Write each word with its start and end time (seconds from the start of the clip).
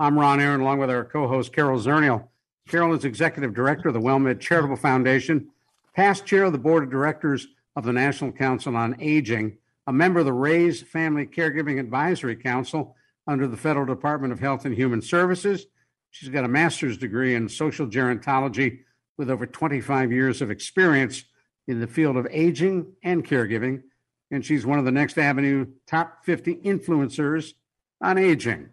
I'm 0.00 0.18
Ron 0.18 0.40
Aaron, 0.40 0.62
along 0.62 0.78
with 0.78 0.88
our 0.88 1.04
co 1.04 1.28
host, 1.28 1.52
Carol 1.52 1.78
Zernial. 1.78 2.26
Carol 2.66 2.94
is 2.94 3.04
Executive 3.04 3.52
Director 3.52 3.88
of 3.88 3.94
the 3.94 4.00
WellMed 4.00 4.40
Charitable 4.40 4.76
Foundation, 4.76 5.50
past 5.94 6.24
chair 6.24 6.44
of 6.44 6.52
the 6.52 6.58
Board 6.58 6.84
of 6.84 6.90
Directors 6.90 7.48
of 7.76 7.84
the 7.84 7.92
National 7.92 8.32
Council 8.32 8.78
on 8.78 8.96
Aging, 8.98 9.58
a 9.86 9.92
member 9.92 10.20
of 10.20 10.24
the 10.24 10.32
RAISE 10.32 10.80
Family 10.80 11.26
Caregiving 11.26 11.78
Advisory 11.78 12.34
Council 12.34 12.96
under 13.26 13.46
the 13.46 13.58
Federal 13.58 13.84
Department 13.84 14.32
of 14.32 14.40
Health 14.40 14.64
and 14.64 14.74
Human 14.74 15.02
Services. 15.02 15.66
She's 16.12 16.30
got 16.30 16.46
a 16.46 16.48
master's 16.48 16.96
degree 16.96 17.34
in 17.34 17.46
social 17.46 17.86
gerontology 17.86 18.78
with 19.18 19.28
over 19.28 19.44
25 19.44 20.12
years 20.12 20.40
of 20.40 20.50
experience 20.50 21.24
in 21.68 21.78
the 21.78 21.86
field 21.86 22.16
of 22.16 22.26
aging 22.30 22.90
and 23.02 23.22
caregiving. 23.22 23.82
And 24.30 24.46
she's 24.46 24.64
one 24.64 24.78
of 24.78 24.86
the 24.86 24.92
Next 24.92 25.18
Avenue 25.18 25.66
top 25.86 26.24
50 26.24 26.54
influencers 26.54 27.52
on 28.00 28.16
aging. 28.16 28.70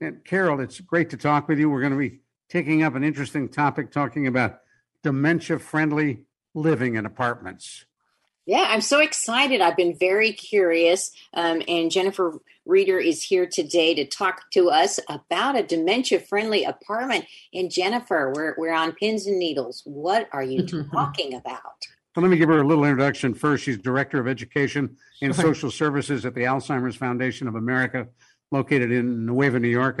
And 0.00 0.24
Carol, 0.24 0.60
it's 0.60 0.80
great 0.80 1.10
to 1.10 1.16
talk 1.16 1.48
with 1.48 1.58
you. 1.58 1.70
We're 1.70 1.80
going 1.80 1.92
to 1.92 1.98
be 1.98 2.20
taking 2.48 2.82
up 2.82 2.94
an 2.94 3.04
interesting 3.04 3.48
topic 3.48 3.90
talking 3.90 4.26
about 4.26 4.60
dementia 5.02 5.58
friendly 5.58 6.24
living 6.54 6.96
in 6.96 7.06
apartments. 7.06 7.84
Yeah, 8.46 8.66
I'm 8.68 8.80
so 8.80 9.00
excited. 9.00 9.60
I've 9.60 9.76
been 9.76 9.96
very 9.98 10.32
curious. 10.32 11.10
Um, 11.34 11.62
and 11.66 11.90
Jennifer 11.90 12.38
Reeder 12.64 12.98
is 12.98 13.22
here 13.22 13.46
today 13.46 13.94
to 13.94 14.04
talk 14.04 14.50
to 14.52 14.70
us 14.70 15.00
about 15.08 15.58
a 15.58 15.64
dementia 15.64 16.20
friendly 16.20 16.62
apartment. 16.62 17.24
And 17.52 17.72
Jennifer, 17.72 18.32
we're, 18.34 18.54
we're 18.56 18.72
on 18.72 18.92
pins 18.92 19.26
and 19.26 19.38
needles. 19.38 19.82
What 19.84 20.28
are 20.32 20.44
you 20.44 20.64
talking 20.92 21.34
about? 21.34 21.86
Well, 22.14 22.22
let 22.22 22.30
me 22.30 22.36
give 22.38 22.48
her 22.48 22.60
a 22.60 22.66
little 22.66 22.84
introduction 22.84 23.34
first. 23.34 23.64
She's 23.64 23.76
Director 23.76 24.20
of 24.20 24.28
Education 24.28 24.96
and 25.20 25.34
Social 25.34 25.70
Services 25.70 26.24
at 26.24 26.34
the 26.34 26.42
Alzheimer's 26.42 26.96
Foundation 26.96 27.46
of 27.46 27.56
America, 27.56 28.06
located 28.50 28.90
in 28.90 29.26
Nueva, 29.26 29.58
New 29.58 29.68
York. 29.68 30.00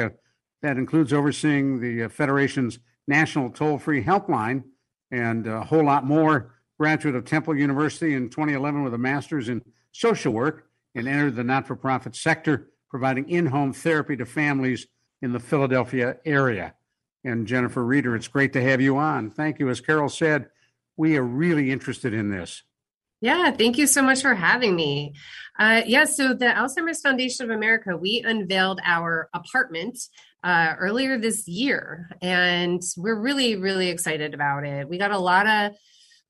That 0.62 0.76
includes 0.78 1.12
overseeing 1.12 1.80
the 1.80 2.04
uh, 2.04 2.08
Federation's 2.08 2.78
national 3.06 3.50
toll 3.50 3.78
free 3.78 4.02
helpline 4.02 4.64
and 5.10 5.46
a 5.46 5.62
whole 5.62 5.84
lot 5.84 6.04
more. 6.04 6.54
Graduate 6.78 7.14
of 7.14 7.24
Temple 7.24 7.56
University 7.56 8.14
in 8.14 8.28
2011 8.28 8.82
with 8.82 8.92
a 8.92 8.98
master's 8.98 9.48
in 9.48 9.62
social 9.92 10.32
work 10.32 10.66
and 10.94 11.08
entered 11.08 11.36
the 11.36 11.44
not 11.44 11.66
for 11.66 11.76
profit 11.76 12.14
sector, 12.14 12.68
providing 12.90 13.28
in 13.30 13.46
home 13.46 13.72
therapy 13.72 14.16
to 14.16 14.26
families 14.26 14.86
in 15.22 15.32
the 15.32 15.40
Philadelphia 15.40 16.16
area. 16.24 16.74
And 17.24 17.46
Jennifer 17.46 17.84
Reeder, 17.84 18.14
it's 18.14 18.28
great 18.28 18.52
to 18.52 18.62
have 18.62 18.80
you 18.80 18.98
on. 18.98 19.30
Thank 19.30 19.58
you. 19.58 19.68
As 19.68 19.80
Carol 19.80 20.08
said, 20.08 20.48
we 20.96 21.16
are 21.16 21.22
really 21.22 21.70
interested 21.70 22.12
in 22.12 22.30
this. 22.30 22.62
Yeah, 23.20 23.50
thank 23.50 23.78
you 23.78 23.86
so 23.86 24.02
much 24.02 24.20
for 24.20 24.34
having 24.34 24.76
me. 24.76 25.14
Uh, 25.58 25.82
yeah, 25.86 26.04
so 26.04 26.34
the 26.34 26.46
Alzheimer's 26.46 27.00
Foundation 27.00 27.44
of 27.50 27.56
America, 27.56 27.96
we 27.96 28.22
unveiled 28.24 28.80
our 28.84 29.30
apartment 29.32 29.98
uh, 30.44 30.74
earlier 30.78 31.18
this 31.18 31.48
year, 31.48 32.10
and 32.20 32.82
we're 32.96 33.18
really, 33.18 33.56
really 33.56 33.88
excited 33.88 34.34
about 34.34 34.64
it. 34.64 34.88
We 34.88 34.98
got 34.98 35.12
a 35.12 35.18
lot 35.18 35.46
of 35.46 35.72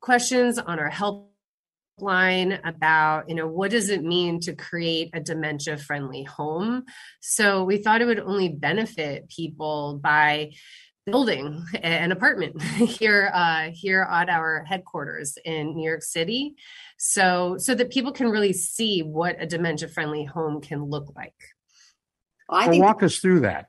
questions 0.01 0.59
on 0.59 0.79
our 0.79 0.91
helpline 0.91 2.61
about, 2.65 3.29
you 3.29 3.35
know, 3.35 3.49
what 3.49 3.73
does 3.73 3.91
it 3.91 4.05
mean 4.05 4.39
to 4.41 4.55
create 4.55 5.11
a 5.13 5.21
dementia 5.21 5.79
friendly 5.79 6.23
home? 6.23 6.85
So 7.21 7.65
we 7.65 7.79
thought 7.79 8.01
it 8.01 8.07
would 8.07 8.21
only 8.21 8.49
benefit 8.49 9.29
people 9.29 9.99
by 10.01 10.53
building 11.07 11.65
an 11.83 12.11
apartment 12.11 12.61
here 12.63 13.31
uh, 13.33 13.71
here 13.73 14.07
at 14.11 14.29
our 14.29 14.65
headquarters 14.65 15.39
in 15.45 15.75
New 15.75 15.89
York 15.89 16.03
City, 16.03 16.57
so 16.99 17.57
so 17.59 17.75
that 17.75 17.91
people 17.91 18.13
can 18.13 18.29
really 18.29 18.53
see 18.53 19.01
what 19.03 19.37
a 19.41 19.47
dementia 19.47 19.89
friendly 19.89 20.25
home 20.25 20.61
can 20.61 20.85
look 20.85 21.13
like. 21.17 21.35
Well, 22.49 22.61
I 22.61 22.69
well, 22.69 22.81
walk 22.81 23.03
us 23.03 23.19
through 23.19 23.41
that. 23.41 23.69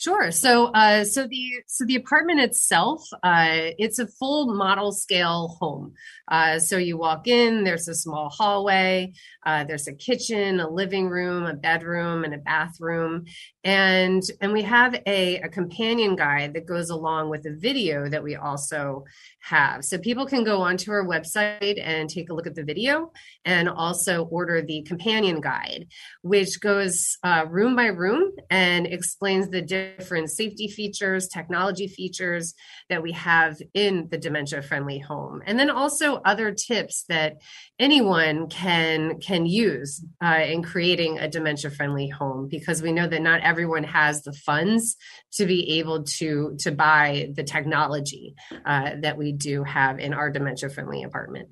Sure. 0.00 0.30
So, 0.30 0.68
uh, 0.68 1.04
so 1.04 1.26
the 1.26 1.62
so 1.66 1.84
the 1.84 1.96
apartment 1.96 2.40
itself, 2.40 3.06
uh, 3.22 3.76
it's 3.76 3.98
a 3.98 4.06
full 4.06 4.54
model 4.54 4.92
scale 4.92 5.58
home. 5.60 5.92
Uh, 6.26 6.58
so 6.58 6.78
you 6.78 6.96
walk 6.96 7.28
in, 7.28 7.64
there's 7.64 7.86
a 7.86 7.94
small 7.94 8.30
hallway, 8.30 9.12
uh, 9.44 9.64
there's 9.64 9.88
a 9.88 9.92
kitchen, 9.92 10.58
a 10.58 10.70
living 10.70 11.10
room, 11.10 11.44
a 11.44 11.52
bedroom, 11.52 12.24
and 12.24 12.32
a 12.32 12.38
bathroom, 12.38 13.26
and 13.64 14.22
and 14.40 14.52
we 14.52 14.62
have 14.62 14.94
a, 15.06 15.36
a 15.36 15.48
companion 15.48 16.16
guide 16.16 16.54
that 16.54 16.66
goes 16.66 16.88
along 16.90 17.28
with 17.28 17.44
a 17.46 17.52
video 17.52 18.08
that 18.08 18.22
we 18.22 18.36
also 18.36 19.04
have. 19.40 19.84
So 19.84 19.98
people 19.98 20.26
can 20.26 20.44
go 20.44 20.62
onto 20.62 20.90
our 20.90 21.04
website 21.04 21.80
and 21.82 22.08
take 22.08 22.30
a 22.30 22.34
look 22.34 22.46
at 22.46 22.54
the 22.54 22.64
video, 22.64 23.12
and 23.44 23.68
also 23.68 24.24
order 24.24 24.62
the 24.62 24.82
companion 24.82 25.40
guide, 25.40 25.88
which 26.22 26.60
goes 26.60 27.18
uh, 27.22 27.44
room 27.48 27.76
by 27.76 27.86
room 27.86 28.32
and 28.48 28.86
explains 28.86 29.48
the 29.48 29.62
different 29.62 30.30
safety 30.30 30.68
features, 30.68 31.28
technology 31.28 31.86
features 31.86 32.54
that 32.88 33.02
we 33.02 33.12
have 33.12 33.58
in 33.74 34.08
the 34.10 34.18
dementia 34.18 34.62
friendly 34.62 34.98
home, 34.98 35.42
and 35.44 35.58
then 35.58 35.70
also 35.70 36.16
other 36.24 36.52
tips 36.52 37.04
that 37.08 37.38
anyone 37.78 38.48
can 38.48 39.20
can 39.20 39.44
use 39.44 40.02
uh, 40.24 40.40
in 40.46 40.62
creating 40.62 41.18
a 41.18 41.28
dementia 41.28 41.70
friendly 41.70 42.08
home 42.08 42.48
because 42.48 42.80
we 42.80 42.92
know 42.92 43.06
that 43.06 43.20
not 43.20 43.40
everyone 43.50 43.84
has 43.84 44.22
the 44.22 44.32
funds 44.32 44.96
to 45.32 45.44
be 45.44 45.78
able 45.78 46.04
to 46.04 46.56
to 46.60 46.70
buy 46.70 47.28
the 47.34 47.44
technology 47.44 48.34
uh, 48.64 48.92
that 49.02 49.18
we 49.18 49.32
do 49.32 49.64
have 49.64 49.98
in 49.98 50.14
our 50.14 50.30
dementia 50.30 50.70
friendly 50.70 51.02
apartment 51.02 51.48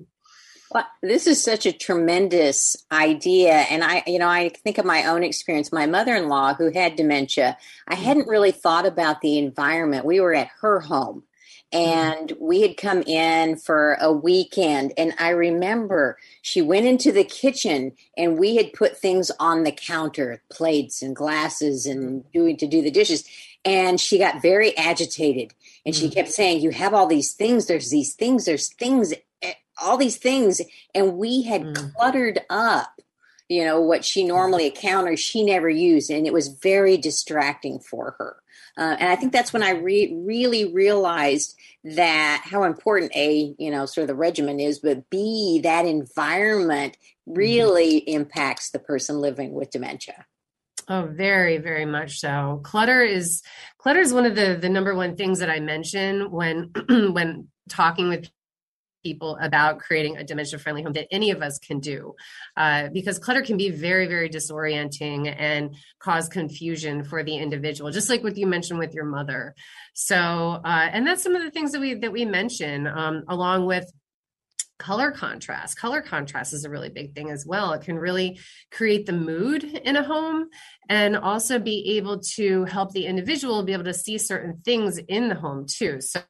well, 0.71 0.85
this 1.01 1.25
is 1.25 1.43
such 1.43 1.65
a 1.65 1.71
tremendous 1.71 2.75
idea. 2.91 3.53
And 3.71 3.83
I, 3.83 4.03
you 4.05 4.19
know, 4.19 4.27
I 4.27 4.49
think 4.49 4.77
of 4.77 4.85
my 4.85 5.05
own 5.05 5.23
experience. 5.23 5.71
My 5.71 5.87
mother 5.87 6.15
in 6.15 6.29
law, 6.29 6.53
who 6.53 6.69
had 6.71 6.95
dementia, 6.95 7.57
I 7.87 7.95
hadn't 7.95 8.27
really 8.27 8.51
thought 8.51 8.85
about 8.85 9.21
the 9.21 9.39
environment. 9.39 10.05
We 10.05 10.19
were 10.19 10.35
at 10.35 10.51
her 10.61 10.79
home 10.79 11.23
and 11.71 12.33
we 12.39 12.61
had 12.61 12.77
come 12.77 13.03
in 13.03 13.55
for 13.55 13.93
a 14.01 14.11
weekend 14.11 14.91
and 14.97 15.13
i 15.19 15.29
remember 15.29 16.17
she 16.41 16.61
went 16.61 16.85
into 16.85 17.11
the 17.11 17.23
kitchen 17.23 17.91
and 18.17 18.39
we 18.39 18.55
had 18.55 18.73
put 18.73 18.97
things 18.97 19.31
on 19.39 19.63
the 19.63 19.71
counter 19.71 20.41
plates 20.51 21.01
and 21.01 21.15
glasses 21.15 21.85
and 21.85 22.29
doing 22.31 22.57
to 22.57 22.67
do 22.67 22.81
the 22.81 22.91
dishes 22.91 23.23
and 23.65 23.99
she 23.99 24.17
got 24.17 24.41
very 24.41 24.75
agitated 24.77 25.53
and 25.85 25.95
she 25.95 26.07
mm. 26.07 26.13
kept 26.13 26.29
saying 26.29 26.61
you 26.61 26.71
have 26.71 26.93
all 26.93 27.07
these 27.07 27.33
things 27.33 27.67
there's 27.67 27.91
these 27.91 28.15
things 28.15 28.45
there's 28.45 28.73
things 28.73 29.13
eh, 29.41 29.53
all 29.81 29.97
these 29.97 30.17
things 30.17 30.61
and 30.95 31.17
we 31.17 31.43
had 31.43 31.61
mm. 31.61 31.93
cluttered 31.93 32.39
up 32.49 32.99
you 33.47 33.63
know 33.63 33.79
what 33.79 34.03
she 34.03 34.23
normally 34.23 34.67
encounters 34.67 35.19
she 35.19 35.43
never 35.43 35.69
used 35.69 36.09
and 36.09 36.25
it 36.25 36.33
was 36.33 36.47
very 36.47 36.97
distracting 36.97 37.79
for 37.79 38.15
her 38.17 38.37
uh, 38.79 38.95
and 38.97 39.09
I 39.09 39.17
think 39.17 39.33
that's 39.33 39.51
when 39.51 39.61
I 39.61 39.71
re- 39.71 40.13
really 40.15 40.71
realized 40.73 41.55
that 41.83 42.43
how 42.45 42.63
important 42.63 43.11
a 43.13 43.53
you 43.59 43.71
know 43.71 43.85
sort 43.85 44.03
of 44.03 44.07
the 44.07 44.15
regimen 44.15 44.59
is, 44.59 44.79
but 44.79 45.09
b 45.09 45.59
that 45.63 45.85
environment 45.85 46.93
mm-hmm. 46.93 47.37
really 47.37 48.01
mm-hmm. 48.01 48.21
impacts 48.21 48.71
the 48.71 48.79
person 48.79 49.19
living 49.19 49.53
with 49.53 49.69
dementia. 49.69 50.25
Oh, 50.87 51.07
very, 51.11 51.57
very 51.57 51.85
much 51.85 52.19
so. 52.19 52.61
Clutter 52.63 53.03
is 53.03 53.43
clutter 53.77 53.99
is 53.99 54.13
one 54.13 54.25
of 54.25 54.35
the 54.35 54.57
the 54.59 54.69
number 54.69 54.95
one 54.95 55.17
things 55.17 55.39
that 55.39 55.49
I 55.49 55.59
mention 55.59 56.31
when 56.31 56.71
when 56.89 57.49
talking 57.69 58.07
with 58.07 58.29
people 59.03 59.37
about 59.41 59.79
creating 59.79 60.17
a 60.17 60.23
dementia 60.23 60.59
friendly 60.59 60.83
home 60.83 60.93
that 60.93 61.07
any 61.11 61.31
of 61.31 61.41
us 61.41 61.59
can 61.59 61.79
do 61.79 62.15
uh, 62.57 62.89
because 62.93 63.19
clutter 63.19 63.41
can 63.41 63.57
be 63.57 63.69
very 63.69 64.07
very 64.07 64.29
disorienting 64.29 65.33
and 65.37 65.75
cause 65.99 66.27
confusion 66.27 67.03
for 67.03 67.23
the 67.23 67.35
individual 67.35 67.91
just 67.91 68.09
like 68.09 68.23
what 68.23 68.37
you 68.37 68.47
mentioned 68.47 68.79
with 68.79 68.93
your 68.93 69.05
mother. 69.05 69.55
So 69.93 70.15
uh, 70.63 70.89
and 70.91 71.05
that's 71.05 71.23
some 71.23 71.35
of 71.35 71.43
the 71.43 71.51
things 71.51 71.71
that 71.71 71.81
we 71.81 71.95
that 71.95 72.11
we 72.11 72.25
mention 72.25 72.87
um, 72.87 73.23
along 73.27 73.65
with 73.65 73.91
color 74.79 75.11
contrast. 75.11 75.77
Color 75.77 76.01
contrast 76.01 76.53
is 76.53 76.63
a 76.63 76.69
really 76.69 76.89
big 76.89 77.13
thing 77.13 77.29
as 77.29 77.45
well. 77.45 77.73
It 77.73 77.81
can 77.81 77.99
really 77.99 78.39
create 78.71 79.05
the 79.05 79.13
mood 79.13 79.63
in 79.63 79.97
a 79.97 80.03
home 80.03 80.47
and 80.87 81.15
also 81.15 81.59
be 81.59 81.97
able 81.97 82.19
to 82.35 82.65
help 82.65 82.93
the 82.93 83.05
individual 83.05 83.61
be 83.61 83.73
able 83.73 83.83
to 83.83 83.93
see 83.93 84.17
certain 84.17 84.61
things 84.65 84.97
in 84.97 85.27
the 85.27 85.35
home 85.35 85.65
too. 85.67 86.01
So 86.01 86.21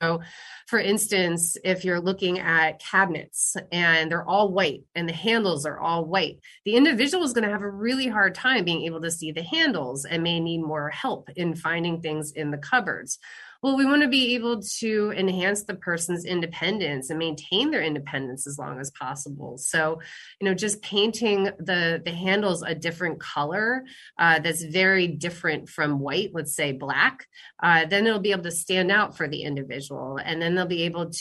So, 0.00 0.20
for 0.66 0.78
instance, 0.78 1.56
if 1.62 1.84
you're 1.84 2.00
looking 2.00 2.38
at 2.38 2.80
cabinets 2.80 3.56
and 3.70 4.10
they're 4.10 4.26
all 4.26 4.50
white 4.50 4.84
and 4.94 5.08
the 5.08 5.12
handles 5.12 5.66
are 5.66 5.78
all 5.78 6.06
white, 6.06 6.38
the 6.64 6.76
individual 6.76 7.24
is 7.24 7.34
going 7.34 7.44
to 7.44 7.50
have 7.52 7.62
a 7.62 7.70
really 7.70 8.08
hard 8.08 8.34
time 8.34 8.64
being 8.64 8.84
able 8.86 9.02
to 9.02 9.10
see 9.10 9.30
the 9.32 9.42
handles 9.42 10.06
and 10.06 10.22
may 10.22 10.40
need 10.40 10.62
more 10.62 10.88
help 10.88 11.28
in 11.36 11.54
finding 11.54 12.00
things 12.00 12.32
in 12.32 12.50
the 12.50 12.58
cupboards. 12.58 13.18
Well, 13.62 13.76
we 13.76 13.84
want 13.84 14.00
to 14.02 14.08
be 14.08 14.34
able 14.36 14.62
to 14.78 15.12
enhance 15.14 15.64
the 15.64 15.74
person's 15.74 16.24
independence 16.24 17.10
and 17.10 17.18
maintain 17.18 17.70
their 17.70 17.82
independence 17.82 18.46
as 18.46 18.58
long 18.58 18.80
as 18.80 18.90
possible. 18.92 19.58
So, 19.58 20.00
you 20.40 20.48
know, 20.48 20.54
just 20.54 20.80
painting 20.80 21.44
the 21.58 22.00
the 22.02 22.10
handles 22.10 22.62
a 22.62 22.74
different 22.74 23.20
color 23.20 23.84
uh, 24.18 24.38
that's 24.38 24.62
very 24.62 25.08
different 25.08 25.68
from 25.68 26.00
white, 26.00 26.30
let's 26.32 26.54
say 26.54 26.72
black, 26.72 27.26
uh, 27.62 27.84
then 27.84 28.06
it'll 28.06 28.18
be 28.20 28.32
able 28.32 28.44
to 28.44 28.50
stand 28.50 28.90
out 28.90 29.16
for 29.16 29.28
the 29.28 29.42
individual, 29.42 30.18
and 30.18 30.40
then 30.40 30.54
they'll 30.54 30.66
be 30.66 30.84
able 30.84 31.10
to 31.10 31.20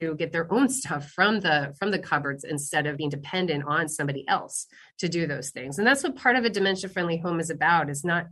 to 0.00 0.14
get 0.14 0.30
their 0.30 0.52
own 0.52 0.68
stuff 0.68 1.10
from 1.10 1.40
the 1.40 1.74
from 1.78 1.90
the 1.90 1.98
cupboards 1.98 2.44
instead 2.44 2.86
of 2.86 2.98
being 2.98 3.08
dependent 3.08 3.64
on 3.66 3.88
somebody 3.88 4.26
else 4.28 4.66
to 4.98 5.08
do 5.08 5.26
those 5.26 5.50
things. 5.50 5.78
And 5.78 5.86
that's 5.86 6.02
what 6.02 6.16
part 6.16 6.36
of 6.36 6.44
a 6.44 6.50
dementia 6.50 6.90
friendly 6.90 7.16
home 7.16 7.40
is 7.40 7.48
about. 7.48 7.88
Is 7.88 8.04
not 8.04 8.26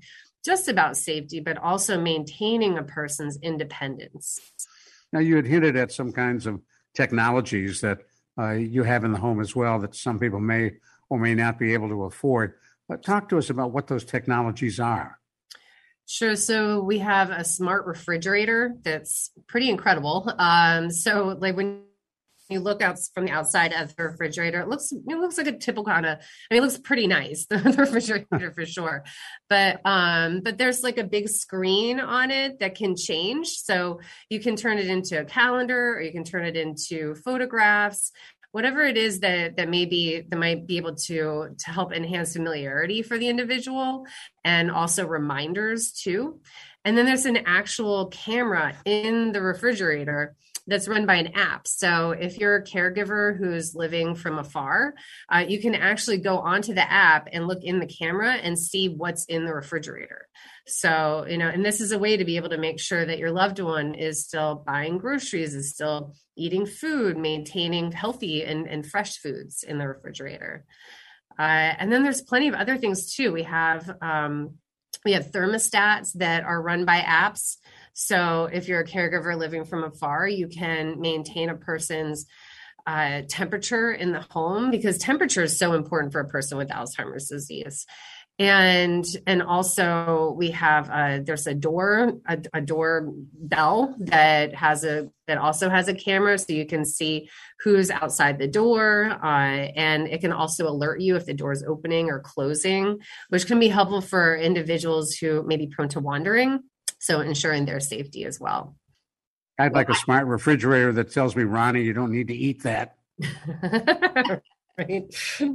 just 0.44 0.68
about 0.68 0.96
safety, 0.96 1.40
but 1.40 1.58
also 1.58 2.00
maintaining 2.00 2.78
a 2.78 2.82
person's 2.82 3.38
independence. 3.42 4.38
Now, 5.12 5.20
you 5.20 5.36
had 5.36 5.46
hinted 5.46 5.76
at 5.76 5.92
some 5.92 6.12
kinds 6.12 6.46
of 6.46 6.60
technologies 6.94 7.80
that 7.80 7.98
uh, 8.38 8.50
you 8.50 8.82
have 8.82 9.04
in 9.04 9.12
the 9.12 9.18
home 9.18 9.40
as 9.40 9.54
well 9.54 9.78
that 9.80 9.94
some 9.94 10.18
people 10.18 10.40
may 10.40 10.72
or 11.08 11.18
may 11.18 11.34
not 11.34 11.58
be 11.58 11.72
able 11.72 11.88
to 11.88 12.04
afford. 12.04 12.54
But 12.88 13.02
talk 13.02 13.28
to 13.30 13.38
us 13.38 13.50
about 13.50 13.72
what 13.72 13.86
those 13.86 14.04
technologies 14.04 14.78
are. 14.80 15.18
Sure. 16.06 16.36
So 16.36 16.80
we 16.80 16.98
have 16.98 17.30
a 17.30 17.44
smart 17.44 17.86
refrigerator 17.86 18.74
that's 18.82 19.30
pretty 19.46 19.70
incredible. 19.70 20.30
Um, 20.38 20.90
so, 20.90 21.36
like 21.40 21.56
when 21.56 21.84
you 22.48 22.60
look 22.60 22.82
out 22.82 22.98
from 23.14 23.26
the 23.26 23.32
outside 23.32 23.72
of 23.72 23.94
the 23.96 24.04
refrigerator, 24.04 24.60
it 24.60 24.68
looks 24.68 24.92
it 24.92 25.18
looks 25.18 25.38
like 25.38 25.46
a 25.46 25.56
typical 25.56 25.84
kind 25.84 26.06
of. 26.06 26.18
I 26.18 26.54
mean, 26.54 26.62
it 26.62 26.66
looks 26.66 26.78
pretty 26.78 27.06
nice 27.06 27.46
the, 27.50 27.58
refrigerator 27.58 28.52
for 28.52 28.66
sure, 28.66 29.04
but 29.48 29.80
um, 29.84 30.40
but 30.42 30.58
there's 30.58 30.82
like 30.82 30.98
a 30.98 31.04
big 31.04 31.28
screen 31.28 32.00
on 32.00 32.30
it 32.30 32.58
that 32.60 32.74
can 32.74 32.96
change. 32.96 33.48
So 33.48 34.00
you 34.28 34.40
can 34.40 34.56
turn 34.56 34.78
it 34.78 34.88
into 34.88 35.20
a 35.20 35.24
calendar, 35.24 35.94
or 35.94 36.02
you 36.02 36.12
can 36.12 36.24
turn 36.24 36.44
it 36.44 36.56
into 36.56 37.14
photographs 37.16 38.12
whatever 38.52 38.84
it 38.84 38.96
is 38.96 39.18
that 39.18 39.56
that 39.56 39.68
maybe 39.68 40.24
that 40.28 40.36
might 40.36 40.64
be 40.64 40.76
able 40.76 40.94
to 40.94 41.56
to 41.58 41.70
help 41.72 41.92
enhance 41.92 42.34
familiarity 42.34 43.02
for 43.02 43.18
the 43.18 43.28
individual 43.28 44.06
and 44.44 44.70
also 44.70 45.04
reminders 45.04 45.90
too 45.90 46.40
and 46.84 46.96
then 46.96 47.04
there's 47.04 47.26
an 47.26 47.38
actual 47.46 48.06
camera 48.06 48.76
in 48.84 49.32
the 49.32 49.42
refrigerator 49.42 50.36
that's 50.66 50.88
run 50.88 51.06
by 51.06 51.16
an 51.16 51.34
app. 51.34 51.66
So 51.66 52.12
if 52.12 52.38
you're 52.38 52.56
a 52.56 52.64
caregiver 52.64 53.36
who's 53.36 53.74
living 53.74 54.14
from 54.14 54.38
afar, 54.38 54.94
uh, 55.28 55.44
you 55.46 55.60
can 55.60 55.74
actually 55.74 56.18
go 56.18 56.38
onto 56.38 56.74
the 56.74 56.90
app 56.90 57.28
and 57.32 57.46
look 57.46 57.62
in 57.62 57.80
the 57.80 57.86
camera 57.86 58.32
and 58.32 58.58
see 58.58 58.88
what's 58.88 59.26
in 59.26 59.44
the 59.44 59.54
refrigerator. 59.54 60.28
So, 60.66 61.26
you 61.28 61.36
know, 61.36 61.48
and 61.48 61.64
this 61.64 61.80
is 61.80 61.92
a 61.92 61.98
way 61.98 62.16
to 62.16 62.24
be 62.24 62.36
able 62.36 62.48
to 62.48 62.58
make 62.58 62.80
sure 62.80 63.04
that 63.04 63.18
your 63.18 63.30
loved 63.30 63.60
one 63.60 63.94
is 63.94 64.24
still 64.24 64.62
buying 64.66 64.96
groceries, 64.96 65.54
is 65.54 65.74
still 65.74 66.14
eating 66.36 66.64
food, 66.64 67.18
maintaining 67.18 67.92
healthy 67.92 68.42
and, 68.44 68.66
and 68.66 68.86
fresh 68.86 69.18
foods 69.18 69.62
in 69.62 69.78
the 69.78 69.86
refrigerator. 69.86 70.64
Uh, 71.38 71.42
and 71.42 71.92
then 71.92 72.02
there's 72.02 72.22
plenty 72.22 72.48
of 72.48 72.54
other 72.54 72.78
things 72.78 73.14
too. 73.14 73.32
We 73.32 73.42
have 73.42 73.90
um, 74.00 74.54
we 75.04 75.12
have 75.12 75.32
thermostats 75.32 76.12
that 76.14 76.44
are 76.44 76.62
run 76.62 76.84
by 76.84 77.00
apps 77.00 77.56
so 77.94 78.48
if 78.52 78.68
you're 78.68 78.80
a 78.80 78.86
caregiver 78.86 79.38
living 79.38 79.64
from 79.64 79.84
afar, 79.84 80.26
you 80.26 80.48
can 80.48 81.00
maintain 81.00 81.48
a 81.48 81.54
person's 81.54 82.26
uh, 82.86 83.22
temperature 83.28 83.92
in 83.92 84.12
the 84.12 84.20
home 84.20 84.70
because 84.70 84.98
temperature 84.98 85.44
is 85.44 85.56
so 85.56 85.72
important 85.72 86.12
for 86.12 86.20
a 86.20 86.28
person 86.28 86.58
with 86.58 86.68
Alzheimer's 86.68 87.28
disease. 87.28 87.86
And 88.36 89.06
and 89.28 89.44
also 89.44 90.34
we 90.36 90.50
have 90.50 90.90
a 90.90 91.22
there's 91.24 91.46
a 91.46 91.54
door 91.54 92.14
a, 92.26 92.38
a 92.52 92.60
door 92.60 93.12
bell 93.32 93.94
that 94.00 94.56
has 94.56 94.82
a 94.82 95.08
that 95.28 95.38
also 95.38 95.70
has 95.70 95.86
a 95.86 95.94
camera 95.94 96.36
so 96.36 96.52
you 96.52 96.66
can 96.66 96.84
see 96.84 97.30
who's 97.60 97.92
outside 97.92 98.40
the 98.40 98.48
door 98.48 99.16
uh, 99.22 99.26
and 99.76 100.08
it 100.08 100.20
can 100.20 100.32
also 100.32 100.68
alert 100.68 101.00
you 101.00 101.14
if 101.14 101.26
the 101.26 101.32
door 101.32 101.52
is 101.52 101.62
opening 101.62 102.10
or 102.10 102.18
closing 102.18 102.98
which 103.28 103.46
can 103.46 103.60
be 103.60 103.68
helpful 103.68 104.00
for 104.00 104.36
individuals 104.36 105.14
who 105.14 105.44
may 105.44 105.56
be 105.56 105.68
prone 105.68 105.88
to 105.90 106.00
wandering 106.00 106.58
so 107.04 107.20
ensuring 107.20 107.66
their 107.66 107.80
safety 107.80 108.24
as 108.24 108.40
well. 108.40 108.76
I'd 109.58 109.74
like 109.74 109.90
a 109.90 109.94
smart 109.94 110.26
refrigerator 110.26 110.90
that 110.92 111.12
tells 111.12 111.36
me, 111.36 111.44
Ronnie, 111.44 111.82
you 111.82 111.92
don't 111.92 112.10
need 112.10 112.28
to 112.28 112.34
eat 112.34 112.62
that. 112.62 112.96
right. 114.78 115.14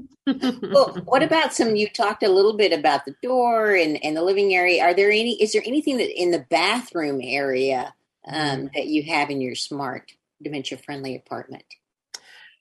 well, 0.72 1.02
what 1.06 1.24
about 1.24 1.54
some? 1.54 1.76
You 1.76 1.90
talked 1.90 2.22
a 2.22 2.30
little 2.30 2.56
bit 2.56 2.72
about 2.72 3.06
the 3.06 3.16
door 3.24 3.74
and, 3.74 4.04
and 4.06 4.16
the 4.16 4.22
living 4.22 4.54
area. 4.54 4.84
Are 4.84 4.94
there 4.94 5.10
any? 5.10 5.42
Is 5.42 5.52
there 5.52 5.64
anything 5.66 5.98
that 5.98 6.22
in 6.22 6.32
the 6.32 6.46
bathroom 6.50 7.20
area 7.22 7.94
um, 8.28 8.70
that 8.76 8.86
you 8.86 9.04
have 9.12 9.32
in 9.32 9.42
your 9.42 9.56
smart 9.56 10.12
dementia 10.42 10.78
friendly 10.78 11.16
apartment? 11.16 11.66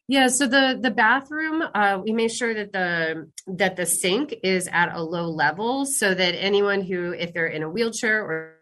Yeah, 0.09 0.29
so 0.29 0.47
the 0.47 0.79
the 0.81 0.91
bathroom, 0.91 1.63
uh, 1.75 2.01
we 2.03 2.13
make 2.13 2.33
sure 2.33 2.55
that 2.55 2.73
the 2.73 3.31
that 3.47 3.77
the 3.77 3.87
sink 3.87 4.35
is 4.43 4.67
at 4.73 4.93
a 4.93 5.03
low 5.03 5.29
level 5.29 5.85
so 5.85 6.15
that 6.15 6.33
anyone 6.33 6.81
who, 6.81 7.13
if 7.13 7.35
they're 7.35 7.47
in 7.47 7.63
a 7.63 7.69
wheelchair 7.69 8.25
or 8.25 8.58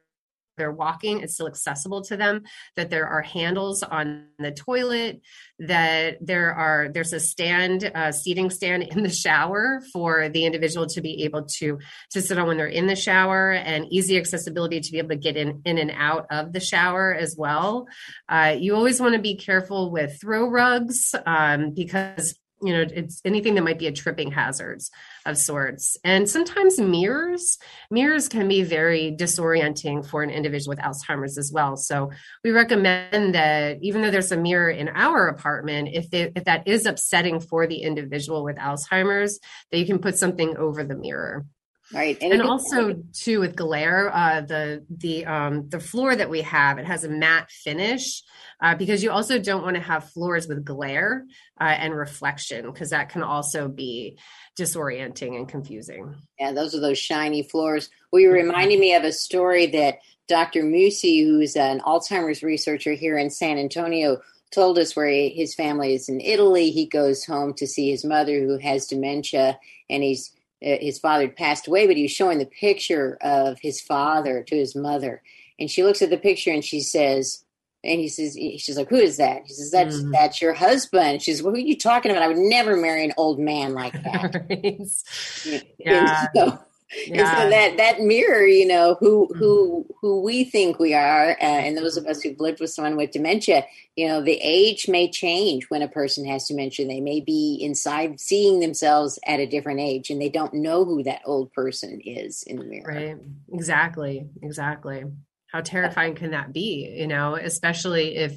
they're 0.56 0.72
walking 0.72 1.20
it's 1.20 1.34
still 1.34 1.46
accessible 1.46 2.02
to 2.02 2.16
them 2.16 2.42
that 2.76 2.90
there 2.90 3.06
are 3.06 3.22
handles 3.22 3.82
on 3.82 4.26
the 4.38 4.52
toilet 4.52 5.20
that 5.58 6.18
there 6.20 6.54
are 6.54 6.88
there's 6.92 7.12
a 7.12 7.20
stand 7.20 7.90
uh, 7.94 8.12
seating 8.12 8.50
stand 8.50 8.82
in 8.82 9.02
the 9.02 9.10
shower 9.10 9.82
for 9.92 10.28
the 10.28 10.44
individual 10.44 10.86
to 10.86 11.00
be 11.00 11.24
able 11.24 11.44
to 11.44 11.78
to 12.10 12.20
sit 12.20 12.38
on 12.38 12.46
when 12.46 12.56
they're 12.56 12.66
in 12.66 12.86
the 12.86 12.96
shower 12.96 13.52
and 13.52 13.86
easy 13.90 14.16
accessibility 14.16 14.80
to 14.80 14.92
be 14.92 14.98
able 14.98 15.08
to 15.08 15.16
get 15.16 15.36
in 15.36 15.62
in 15.64 15.78
and 15.78 15.92
out 15.96 16.26
of 16.30 16.52
the 16.52 16.60
shower 16.60 17.14
as 17.14 17.36
well. 17.36 17.86
Uh, 18.28 18.54
you 18.58 18.74
always 18.74 19.00
want 19.00 19.14
to 19.14 19.20
be 19.20 19.36
careful 19.36 19.90
with 19.90 20.20
throw 20.20 20.48
rugs 20.48 21.14
um, 21.24 21.70
because 21.70 22.38
you 22.62 22.72
know 22.72 22.84
it's 22.90 23.20
anything 23.24 23.54
that 23.54 23.64
might 23.64 23.78
be 23.78 23.86
a 23.86 23.92
tripping 23.92 24.30
hazards 24.30 24.90
of 25.24 25.36
sorts. 25.36 25.96
And 26.04 26.28
sometimes 26.28 26.78
mirrors 26.78 27.58
mirrors 27.90 28.28
can 28.28 28.48
be 28.48 28.62
very 28.62 29.14
disorienting 29.18 30.06
for 30.06 30.22
an 30.22 30.30
individual 30.30 30.76
with 30.76 30.84
alzheimer's 30.84 31.38
as 31.38 31.52
well. 31.52 31.76
So 31.76 32.10
we 32.42 32.50
recommend 32.50 33.34
that 33.34 33.78
even 33.82 34.02
though 34.02 34.10
there's 34.10 34.32
a 34.32 34.36
mirror 34.36 34.70
in 34.70 34.88
our 34.88 35.28
apartment 35.28 35.90
if, 35.92 36.06
if 36.12 36.44
that 36.44 36.66
is 36.66 36.86
upsetting 36.86 37.40
for 37.40 37.66
the 37.66 37.82
individual 37.82 38.44
with 38.44 38.56
alzheimer's 38.56 39.38
that 39.70 39.78
you 39.78 39.86
can 39.86 39.98
put 39.98 40.16
something 40.16 40.56
over 40.56 40.84
the 40.84 40.96
mirror 40.96 41.44
right 41.92 42.18
and, 42.20 42.32
and 42.32 42.42
also 42.42 42.94
too 43.12 43.40
with 43.40 43.54
glare 43.54 44.14
uh, 44.14 44.40
the 44.40 44.84
the 44.90 45.24
um, 45.26 45.68
the 45.68 45.80
floor 45.80 46.16
that 46.16 46.30
we 46.30 46.42
have 46.42 46.78
it 46.78 46.84
has 46.84 47.04
a 47.04 47.08
matte 47.08 47.50
finish 47.50 48.22
uh, 48.60 48.74
because 48.74 49.02
you 49.02 49.10
also 49.10 49.38
don't 49.38 49.62
want 49.62 49.76
to 49.76 49.82
have 49.82 50.10
floors 50.10 50.48
with 50.48 50.64
glare 50.64 51.24
uh, 51.60 51.64
and 51.64 51.94
reflection 51.94 52.66
because 52.66 52.90
that 52.90 53.08
can 53.08 53.22
also 53.22 53.68
be 53.68 54.18
disorienting 54.58 55.36
and 55.36 55.48
confusing. 55.48 56.14
Yeah, 56.38 56.52
those 56.52 56.74
are 56.74 56.80
those 56.80 56.98
shiny 56.98 57.42
floors. 57.42 57.90
Well, 58.10 58.22
you're 58.22 58.32
reminding 58.32 58.80
me 58.80 58.94
of 58.94 59.04
a 59.04 59.12
story 59.12 59.66
that 59.68 59.98
Dr. 60.28 60.62
Musi, 60.62 61.24
who's 61.24 61.56
an 61.56 61.80
Alzheimer's 61.80 62.42
researcher 62.42 62.94
here 62.94 63.18
in 63.18 63.30
San 63.30 63.58
Antonio, 63.58 64.20
told 64.50 64.78
us 64.78 64.96
where 64.96 65.08
he, 65.08 65.28
his 65.28 65.54
family 65.54 65.94
is 65.94 66.08
in 66.08 66.20
Italy. 66.20 66.70
He 66.70 66.86
goes 66.86 67.24
home 67.24 67.52
to 67.54 67.66
see 67.66 67.90
his 67.90 68.04
mother 68.04 68.40
who 68.40 68.58
has 68.58 68.86
dementia, 68.86 69.58
and 69.90 70.02
he's 70.02 70.32
his 70.60 70.98
father 70.98 71.26
had 71.26 71.36
passed 71.36 71.66
away, 71.66 71.86
but 71.86 71.96
he 71.96 72.02
was 72.02 72.12
showing 72.12 72.38
the 72.38 72.46
picture 72.46 73.18
of 73.20 73.58
his 73.60 73.80
father 73.80 74.42
to 74.42 74.56
his 74.56 74.74
mother, 74.74 75.22
and 75.58 75.70
she 75.70 75.82
looks 75.82 76.02
at 76.02 76.10
the 76.10 76.16
picture 76.16 76.52
and 76.52 76.64
she 76.64 76.80
says, 76.80 77.44
and 77.84 78.00
he 78.00 78.08
says, 78.08 78.34
she's 78.34 78.76
like, 78.76 78.88
who 78.88 78.96
is 78.96 79.16
that? 79.16 79.42
He 79.46 79.52
says, 79.52 79.70
that's 79.70 79.96
mm. 79.96 80.12
that's 80.12 80.42
your 80.42 80.54
husband. 80.54 81.22
She's, 81.22 81.42
what 81.42 81.54
are 81.54 81.58
you 81.58 81.76
talking 81.76 82.10
about? 82.10 82.22
I 82.22 82.28
would 82.28 82.36
never 82.36 82.76
marry 82.76 83.04
an 83.04 83.12
old 83.16 83.38
man 83.38 83.74
like 83.74 83.92
that. 84.02 85.62
yeah. 85.78 86.26
So, 86.34 86.58
yeah. 87.06 87.42
so 87.42 87.50
that 87.50 87.76
that 87.76 88.00
mirror, 88.00 88.46
you 88.46 88.66
know, 88.66 88.96
who 89.00 89.28
who 89.34 89.86
who 90.00 90.22
we 90.22 90.44
think 90.44 90.78
we 90.78 90.94
are, 90.94 91.30
uh, 91.30 91.44
and 91.44 91.76
those 91.76 91.96
of 91.96 92.06
us 92.06 92.22
who've 92.22 92.38
lived 92.38 92.60
with 92.60 92.70
someone 92.70 92.96
with 92.96 93.10
dementia, 93.10 93.64
you 93.96 94.06
know, 94.06 94.22
the 94.22 94.38
age 94.42 94.88
may 94.88 95.10
change 95.10 95.68
when 95.68 95.82
a 95.82 95.88
person 95.88 96.24
has 96.26 96.46
dementia. 96.46 96.86
They 96.86 97.00
may 97.00 97.20
be 97.20 97.58
inside 97.60 98.20
seeing 98.20 98.60
themselves 98.60 99.18
at 99.26 99.40
a 99.40 99.46
different 99.46 99.80
age, 99.80 100.10
and 100.10 100.20
they 100.20 100.28
don't 100.28 100.54
know 100.54 100.84
who 100.84 101.02
that 101.04 101.22
old 101.24 101.52
person 101.52 102.00
is 102.04 102.42
in 102.42 102.58
the 102.58 102.64
mirror. 102.64 102.92
Right. 102.92 103.16
Exactly. 103.52 104.26
Exactly 104.42 105.04
how 105.52 105.60
terrifying 105.60 106.14
can 106.14 106.32
that 106.32 106.52
be 106.52 106.92
you 106.98 107.06
know 107.06 107.36
especially 107.36 108.16
if 108.16 108.36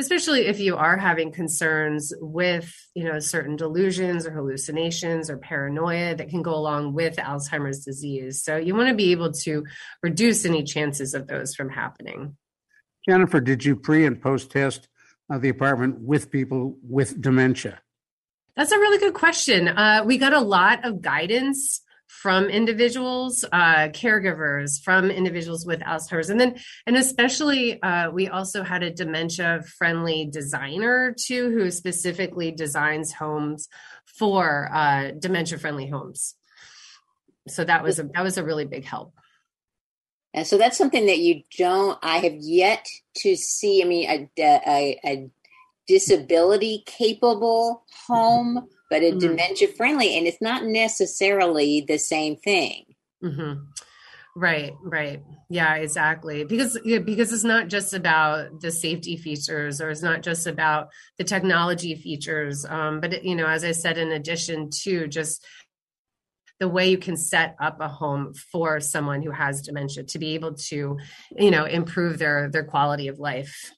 especially 0.00 0.46
if 0.46 0.58
you 0.58 0.76
are 0.76 0.96
having 0.96 1.30
concerns 1.30 2.12
with 2.20 2.74
you 2.94 3.04
know 3.04 3.18
certain 3.18 3.54
delusions 3.54 4.26
or 4.26 4.32
hallucinations 4.32 5.30
or 5.30 5.36
paranoia 5.38 6.16
that 6.16 6.28
can 6.28 6.42
go 6.42 6.54
along 6.54 6.92
with 6.92 7.16
alzheimer's 7.16 7.84
disease 7.84 8.42
so 8.42 8.56
you 8.56 8.74
want 8.74 8.88
to 8.88 8.94
be 8.94 9.12
able 9.12 9.32
to 9.32 9.64
reduce 10.02 10.44
any 10.44 10.64
chances 10.64 11.14
of 11.14 11.28
those 11.28 11.54
from 11.54 11.70
happening 11.70 12.36
Jennifer, 13.08 13.40
did 13.40 13.64
you 13.64 13.76
pre 13.76 14.06
and 14.06 14.20
post 14.20 14.50
test 14.50 14.88
uh, 15.32 15.38
the 15.38 15.48
apartment 15.48 16.00
with 16.00 16.30
people 16.30 16.76
with 16.82 17.20
dementia? 17.20 17.80
That's 18.56 18.72
a 18.72 18.78
really 18.78 18.98
good 18.98 19.14
question. 19.14 19.68
Uh, 19.68 20.02
we 20.04 20.18
got 20.18 20.32
a 20.32 20.40
lot 20.40 20.84
of 20.84 21.00
guidance 21.00 21.80
from 22.10 22.46
individuals, 22.46 23.44
uh, 23.52 23.88
caregivers, 23.88 24.82
from 24.82 25.10
individuals 25.10 25.64
with 25.64 25.80
Alzheimer's, 25.80 26.28
and 26.28 26.40
then 26.40 26.58
and 26.86 26.96
especially 26.96 27.80
uh, 27.82 28.10
we 28.10 28.28
also 28.28 28.62
had 28.62 28.82
a 28.82 28.90
dementia 28.90 29.62
friendly 29.78 30.26
designer 30.26 31.14
too, 31.16 31.50
who 31.50 31.70
specifically 31.70 32.50
designs 32.50 33.12
homes 33.12 33.68
for 34.04 34.68
uh, 34.72 35.12
dementia 35.18 35.56
friendly 35.56 35.86
homes. 35.86 36.34
So 37.48 37.64
that 37.64 37.82
was 37.82 37.98
a, 37.98 38.04
that 38.14 38.22
was 38.22 38.36
a 38.36 38.44
really 38.44 38.66
big 38.66 38.84
help. 38.84 39.14
And 40.34 40.46
so 40.46 40.58
that's 40.58 40.76
something 40.76 41.06
that 41.06 41.18
you 41.18 41.42
don't. 41.56 41.98
I 42.02 42.18
have 42.18 42.36
yet 42.36 42.86
to 43.18 43.36
see. 43.36 43.82
I 43.82 43.86
mean, 43.86 44.10
a, 44.10 44.28
a, 44.42 45.00
a 45.04 45.30
disability 45.86 46.82
capable 46.86 47.84
home 48.06 48.68
but 48.90 49.02
a 49.02 49.06
mm-hmm. 49.06 49.18
dementia 49.18 49.68
friendly 49.68 50.18
and 50.18 50.26
it's 50.26 50.40
not 50.40 50.64
necessarily 50.64 51.84
the 51.86 51.98
same 51.98 52.36
thing. 52.36 52.84
Mm-hmm. 53.22 53.62
right 54.36 54.72
right. 54.82 55.22
Yeah 55.48 55.74
exactly. 55.76 56.44
Because 56.44 56.78
because 56.84 57.32
it's 57.32 57.44
not 57.44 57.68
just 57.68 57.94
about 57.94 58.60
the 58.60 58.70
safety 58.70 59.16
features 59.16 59.80
or 59.80 59.90
it's 59.90 60.02
not 60.02 60.22
just 60.22 60.46
about 60.46 60.88
the 61.18 61.24
technology 61.24 61.94
features 61.94 62.66
um, 62.68 63.00
but 63.00 63.14
it, 63.14 63.24
you 63.24 63.34
know 63.34 63.46
as 63.46 63.64
i 63.64 63.72
said 63.72 63.98
in 63.98 64.12
addition 64.12 64.70
to 64.84 65.06
just 65.06 65.44
the 66.60 66.68
way 66.68 66.90
you 66.90 66.98
can 66.98 67.16
set 67.16 67.56
up 67.58 67.80
a 67.80 67.88
home 67.88 68.34
for 68.34 68.78
someone 68.80 69.22
who 69.22 69.30
has 69.30 69.62
dementia 69.62 70.04
to 70.04 70.18
be 70.18 70.34
able 70.34 70.54
to 70.54 70.98
you 71.36 71.50
know 71.50 71.64
improve 71.64 72.18
their 72.18 72.48
their 72.48 72.64
quality 72.64 73.08
of 73.08 73.18
life. 73.18 73.72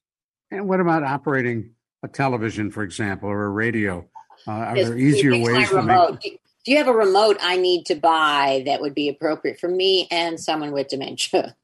And 0.51 0.69
what 0.69 0.81
about 0.81 1.05
operating 1.05 1.71
a 2.03 2.09
television 2.09 2.71
for 2.71 2.83
example 2.83 3.29
or 3.29 3.45
a 3.45 3.51
radio 3.51 4.09
uh, 4.47 4.51
are 4.51 4.75
there 4.75 4.99
easier 4.99 5.33
ways 5.39 5.69
to 5.69 5.77
remote. 5.77 6.21
make? 6.25 6.41
Do 6.65 6.71
you 6.71 6.79
have 6.79 6.89
a 6.89 6.93
remote 6.93 7.39
I 7.41 7.57
need 7.57 7.87
to 7.87 7.97
buy 7.97 8.63
that 8.67 8.81
would 8.81 8.95
be 8.95 9.09
appropriate 9.09 9.59
for 9.59 9.69
me 9.69 10.07
and 10.11 10.39
someone 10.39 10.73
with 10.73 10.89
dementia? 10.89 11.57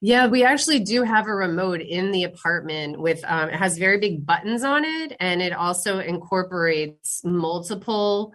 Yeah, 0.00 0.28
we 0.28 0.44
actually 0.44 0.80
do 0.80 1.02
have 1.02 1.26
a 1.26 1.34
remote 1.34 1.80
in 1.80 2.12
the 2.12 2.22
apartment 2.24 3.00
with 3.00 3.20
um, 3.26 3.48
it 3.48 3.56
has 3.56 3.78
very 3.78 3.98
big 3.98 4.24
buttons 4.24 4.62
on 4.62 4.84
it, 4.84 5.16
and 5.18 5.42
it 5.42 5.52
also 5.52 5.98
incorporates 5.98 7.22
multiple 7.24 8.32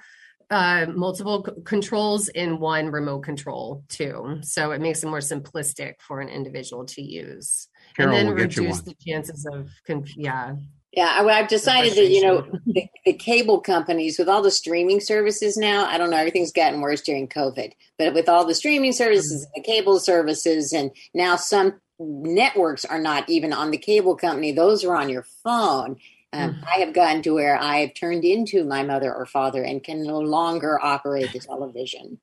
uh, 0.50 0.88
multiple 0.94 1.46
c- 1.46 1.62
controls 1.64 2.28
in 2.28 2.60
one 2.60 2.88
remote 2.88 3.22
control 3.22 3.86
too. 3.88 4.40
So 4.42 4.72
it 4.72 4.82
makes 4.82 5.04
it 5.04 5.08
more 5.08 5.20
simplistic 5.20 6.02
for 6.02 6.20
an 6.20 6.28
individual 6.28 6.86
to 6.88 7.02
use, 7.02 7.70
Carol 7.96 8.14
and 8.14 8.28
then 8.28 8.36
reduce 8.36 8.82
the 8.82 8.96
chances 8.96 9.46
of 9.46 9.70
conf- 9.88 10.18
yeah 10.18 10.56
yeah, 10.96 11.20
I, 11.20 11.34
have 11.34 11.48
decided 11.48 11.94
that 11.94 12.10
you 12.10 12.22
know 12.22 12.46
the, 12.68 12.88
the, 13.04 13.14
cable 13.14 13.60
companies 13.60 14.20
with 14.20 14.30
all 14.30 14.44
the 14.44 14.52
streaming 14.52 15.00
services 15.00 15.58
now. 15.58 15.86
I 15.86 15.98
don't 15.98 16.12
know, 16.12 16.18
everything's 16.18 16.52
gotten 16.52 16.82
worse 16.82 17.02
during 17.02 17.28
COVID, 17.28 17.72
but 17.98 18.14
with 18.14 18.30
all 18.30 18.46
the 18.46 18.54
streaming 18.54 18.92
services, 18.92 19.44
mm-hmm. 19.44 19.52
the 19.56 19.64
cable 19.64 20.00
services, 20.00 20.72
and 20.72 20.92
now 21.14 21.36
some 21.36 21.82
networks 22.00 22.86
are 22.86 23.00
not 23.00 23.28
even 23.28 23.54
on 23.54 23.72
the 23.72 23.78
cable 23.80 24.16
company; 24.16 24.52
those 24.52 24.84
are 24.84 24.96
on 24.96 25.10
your 25.10 25.26
phone. 25.44 25.98
Um, 26.32 26.52
mm-hmm. 26.52 26.64
I 26.68 26.80
have 26.86 26.94
gotten 26.94 27.24
to 27.24 27.34
where 27.34 27.58
I 27.58 27.78
have 27.78 27.96
turned 27.96 28.24
into 28.24 28.64
my 28.64 28.84
mother 28.84 29.14
or 29.14 29.26
father 29.26 29.64
and 29.64 29.84
can 29.84 30.04
no 30.04 30.20
longer 30.20 30.80
operate 30.80 31.34
the 31.34 31.40
television. 31.40 32.20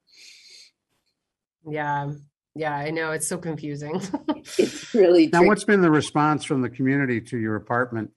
Yeah, 1.68 2.12
yeah, 2.54 2.74
I 2.74 2.90
know 2.90 3.10
it's 3.10 3.28
so 3.28 3.38
confusing. 3.38 4.00
it's 4.58 4.94
really 4.94 5.26
now. 5.26 5.42
What's 5.42 5.64
been 5.64 5.80
the 5.80 5.90
response 5.90 6.44
from 6.44 6.62
the 6.62 6.70
community 6.70 7.20
to 7.22 7.36
your 7.36 7.56
apartment? 7.56 8.12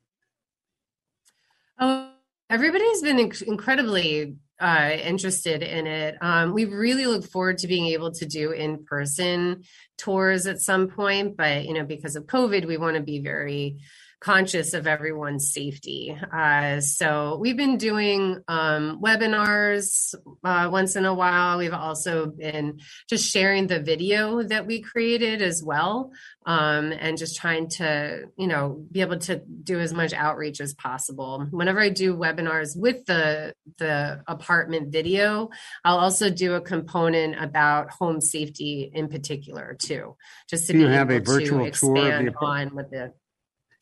Oh, 1.86 2.10
everybody's 2.50 3.02
been 3.02 3.18
inc- 3.18 3.42
incredibly 3.42 4.38
uh, 4.58 4.92
interested 5.04 5.62
in 5.62 5.86
it. 5.86 6.16
Um, 6.22 6.54
we 6.54 6.64
really 6.64 7.06
look 7.06 7.26
forward 7.26 7.58
to 7.58 7.68
being 7.68 7.88
able 7.88 8.12
to 8.14 8.26
do 8.26 8.52
in 8.52 8.86
person 8.86 9.64
tours 9.98 10.48
at 10.48 10.62
some 10.62 10.88
point, 10.88 11.36
but 11.36 11.66
you 11.66 11.74
know, 11.74 11.84
because 11.84 12.16
of 12.16 12.24
COVID, 12.24 12.66
we 12.66 12.78
want 12.78 12.96
to 12.96 13.04
be 13.04 13.20
very 13.20 13.80
conscious 14.24 14.74
of 14.74 14.88
everyone's 14.88 15.52
safety. 15.52 16.18
Uh, 16.34 16.80
so 16.80 17.38
we've 17.42 17.58
been 17.58 17.78
doing 17.78 18.42
um, 18.48 19.02
webinars 19.02 20.16
uh, 20.46 20.70
once 20.72 20.96
in 20.96 21.04
a 21.04 21.14
while. 21.14 21.58
We've 21.58 21.74
also 21.74 22.28
been 22.28 22.80
just 23.10 23.30
sharing 23.30 23.68
the 23.68 23.82
video 23.82 24.42
that 24.42 24.66
we 24.66 24.82
created 24.82 25.42
as 25.42 25.62
well, 25.62 26.12
um, 26.46 26.94
and 26.94 27.18
just 27.18 27.36
trying 27.36 27.68
to, 27.72 28.24
you 28.38 28.48
know, 28.48 28.86
be 28.90 29.02
able 29.02 29.20
to 29.20 29.42
do 29.64 29.80
as 29.82 29.94
much 29.94 30.14
outreach 30.14 30.62
as 30.62 30.74
possible. 30.74 31.46
Whenever 31.52 31.82
I 31.82 31.90
do 31.90 32.16
webinars 32.16 32.78
with 32.78 33.06
the 33.06 33.54
the 33.78 34.24
apartment 34.26 34.94
video, 34.94 35.50
I'll 35.84 35.98
also 35.98 36.30
do 36.30 36.54
a 36.54 36.62
component 36.62 37.44
about 37.44 37.92
home 37.92 38.22
safety 38.22 38.90
in 38.94 39.10
particular 39.10 39.76
too, 39.78 40.16
just 40.50 40.68
to 40.68 40.74
do 40.74 40.80
be 40.80 40.86
you 40.86 40.92
have 40.92 41.12
able 41.12 41.22
a 41.22 41.26
virtual 41.26 41.60
to 41.60 41.66
expand 41.66 42.28
tour 42.28 42.48
on 42.48 42.74
with 42.74 42.90
the 42.90 43.14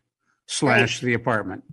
slash 0.47 1.01
the 1.01 1.15
apartment. 1.15 1.65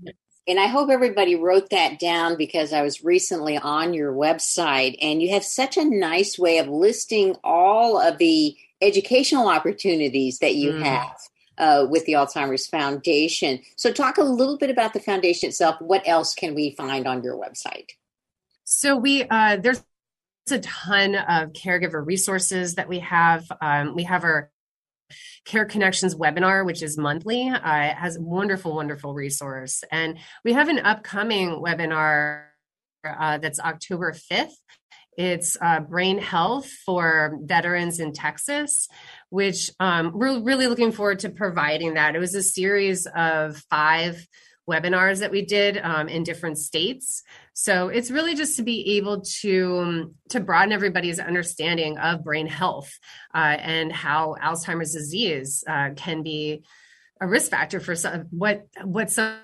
And 0.50 0.60
I 0.60 0.66
hope 0.66 0.90
everybody 0.90 1.36
wrote 1.36 1.70
that 1.70 2.00
down 2.00 2.36
because 2.36 2.74
I 2.74 2.82
was 2.82 3.04
recently 3.04 3.56
on 3.56 3.94
your 3.94 4.12
website 4.12 4.98
and 5.00 5.22
you 5.22 5.30
have 5.30 5.44
such 5.44 5.78
a 5.78 5.86
nice 5.86 6.40
way 6.40 6.58
of 6.58 6.68
listing 6.68 7.36
all 7.44 8.02
of 8.02 8.18
the 8.18 8.58
educational 8.82 9.48
opportunities 9.48 10.40
that 10.40 10.56
you 10.56 10.74
mm. 10.74 10.84
have. 10.84 11.16
Uh, 11.60 11.86
with 11.90 12.06
the 12.06 12.14
Alzheimer's 12.14 12.68
Foundation. 12.68 13.60
So, 13.76 13.92
talk 13.92 14.18
a 14.18 14.24
little 14.24 14.58
bit 14.58 14.70
about 14.70 14.94
the 14.94 15.02
foundation 15.02 15.50
itself. 15.50 15.76
What 15.82 16.08
else 16.08 16.34
can 16.34 16.56
we 16.56 16.72
find 16.72 17.06
on 17.06 17.22
your 17.22 17.36
website? 17.36 17.90
So, 18.64 18.96
we 18.96 19.26
uh, 19.30 19.58
there's 19.58 19.84
a 20.52 20.60
ton 20.60 21.16
of 21.16 21.52
caregiver 21.52 22.06
resources 22.06 22.76
that 22.76 22.88
we 22.88 23.00
have. 23.00 23.52
Um, 23.60 23.94
we 23.94 24.04
have 24.04 24.24
our 24.24 24.50
Care 25.46 25.66
Connections 25.66 26.16
webinar, 26.16 26.66
which 26.66 26.82
is 26.84 26.98
monthly. 26.98 27.50
Uh, 27.50 27.82
it 27.84 27.96
has 27.96 28.18
a 28.18 28.22
wonderful, 28.22 28.76
wonderful 28.76 29.14
resource. 29.14 29.84
And 29.92 30.18
we 30.44 30.54
have 30.54 30.70
an 30.70 30.80
upcoming 30.80 31.62
webinar 31.62 32.46
uh, 33.06 33.38
that's 33.38 33.60
October 33.60 34.14
5th. 34.14 34.54
It's 35.20 35.58
uh, 35.60 35.82
brain 35.82 36.18
health 36.18 36.66
for 36.86 37.38
veterans 37.42 38.00
in 38.00 38.14
Texas, 38.14 38.88
which 39.30 39.70
um, 39.78 40.14
we're 40.16 40.42
really 40.42 40.68
looking 40.68 40.94
forward 40.94 41.20
to 41.20 41.30
providing 41.30 41.96
that. 41.96 42.16
It 42.16 42.20
was 42.20 42.36
a 42.36 42.42
series 42.42 43.06
of 43.06 43.58
five 43.70 44.26
webinars 44.66 45.20
that 45.20 45.32
we 45.32 45.44
did 45.44 45.78
um, 45.78 46.08
in 46.08 46.24
different 46.24 46.58
states. 46.58 47.22
So 47.52 47.90
it's 47.90 48.10
really 48.10 48.34
just 48.34 48.56
to 48.58 48.64
be 48.64 48.96
able 48.96 49.24
to 49.42 49.80
um, 49.80 50.16
to 50.30 50.40
broaden 50.40 50.72
everybody's 50.72 51.20
understanding 51.20 51.98
of 51.98 52.24
brain 52.24 52.48
health 52.48 52.90
uh, 53.36 53.58
and 53.60 53.92
how 53.92 54.38
Alzheimer's 54.42 54.94
disease 54.94 55.66
uh, 55.68 55.90
can 55.98 56.24
be 56.24 56.64
a 57.20 57.28
risk 57.28 57.52
factor 57.52 57.82
for 57.82 57.94
some 57.94 58.28
what 58.30 58.68
what 58.86 59.12
some 59.12 59.40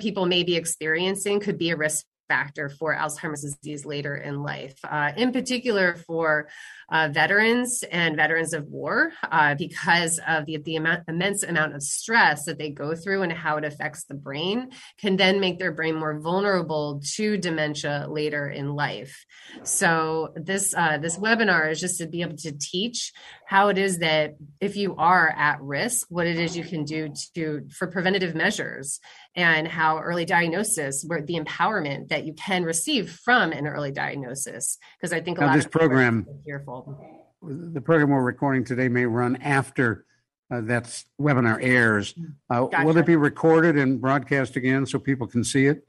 people 0.00 0.26
may 0.26 0.42
be 0.42 0.56
experiencing 0.56 1.38
could 1.38 1.58
be 1.58 1.70
a 1.70 1.76
risk 1.76 2.04
factor 2.28 2.68
for 2.68 2.94
Alzheimer's 2.94 3.42
disease 3.42 3.84
later 3.84 4.16
in 4.16 4.42
life, 4.42 4.78
uh, 4.84 5.12
in 5.16 5.32
particular 5.32 5.96
for 6.06 6.48
uh, 6.88 7.08
veterans 7.12 7.82
and 7.90 8.16
veterans 8.16 8.52
of 8.52 8.66
war, 8.68 9.12
uh, 9.30 9.54
because 9.54 10.20
of 10.26 10.46
the, 10.46 10.58
the 10.58 10.76
amount, 10.76 11.02
immense 11.08 11.42
amount 11.42 11.74
of 11.74 11.82
stress 11.82 12.44
that 12.44 12.58
they 12.58 12.70
go 12.70 12.94
through 12.94 13.22
and 13.22 13.32
how 13.32 13.56
it 13.56 13.64
affects 13.64 14.04
the 14.04 14.14
brain, 14.14 14.70
can 14.98 15.16
then 15.16 15.40
make 15.40 15.58
their 15.58 15.72
brain 15.72 15.94
more 15.94 16.18
vulnerable 16.18 17.00
to 17.14 17.36
dementia 17.36 18.06
later 18.08 18.48
in 18.48 18.74
life. 18.74 19.24
So 19.62 20.32
this 20.36 20.74
uh, 20.76 20.98
this 20.98 21.18
webinar 21.18 21.70
is 21.70 21.80
just 21.80 21.98
to 21.98 22.06
be 22.06 22.22
able 22.22 22.36
to 22.38 22.52
teach 22.52 23.12
how 23.46 23.68
it 23.68 23.78
is 23.78 23.98
that 23.98 24.36
if 24.60 24.76
you 24.76 24.96
are 24.96 25.28
at 25.28 25.62
risk, 25.62 26.08
what 26.10 26.26
it 26.26 26.36
is 26.36 26.56
you 26.56 26.64
can 26.64 26.84
do 26.84 27.12
to 27.34 27.66
for 27.70 27.86
preventative 27.86 28.34
measures 28.34 28.98
and 29.36 29.68
how 29.68 30.00
early 30.00 30.24
diagnosis, 30.24 31.04
where 31.06 31.22
the 31.22 31.38
empowerment 31.38 32.08
that 32.08 32.26
you 32.26 32.34
can 32.34 32.64
receive 32.64 33.08
from 33.10 33.52
an 33.52 33.68
early 33.68 33.92
diagnosis. 33.92 34.78
Because 34.98 35.12
I 35.12 35.20
think 35.20 35.38
a 35.38 35.42
now 35.42 35.46
lot 35.46 35.56
this 35.56 35.64
of 35.64 35.70
program 35.70 36.26
fearful. 36.44 37.00
The 37.40 37.80
program 37.80 38.10
we're 38.10 38.22
recording 38.22 38.64
today 38.64 38.88
may 38.88 39.06
run 39.06 39.36
after 39.36 40.04
uh, 40.50 40.62
that 40.62 41.04
webinar 41.20 41.62
airs. 41.62 42.14
Uh, 42.50 42.64
Gotcha. 42.64 42.84
Will 42.84 42.96
it 42.98 43.06
be 43.06 43.14
recorded 43.14 43.76
and 43.76 44.00
broadcast 44.00 44.56
again 44.56 44.86
so 44.86 44.98
people 44.98 45.28
can 45.28 45.44
see 45.44 45.66
it? 45.66 45.86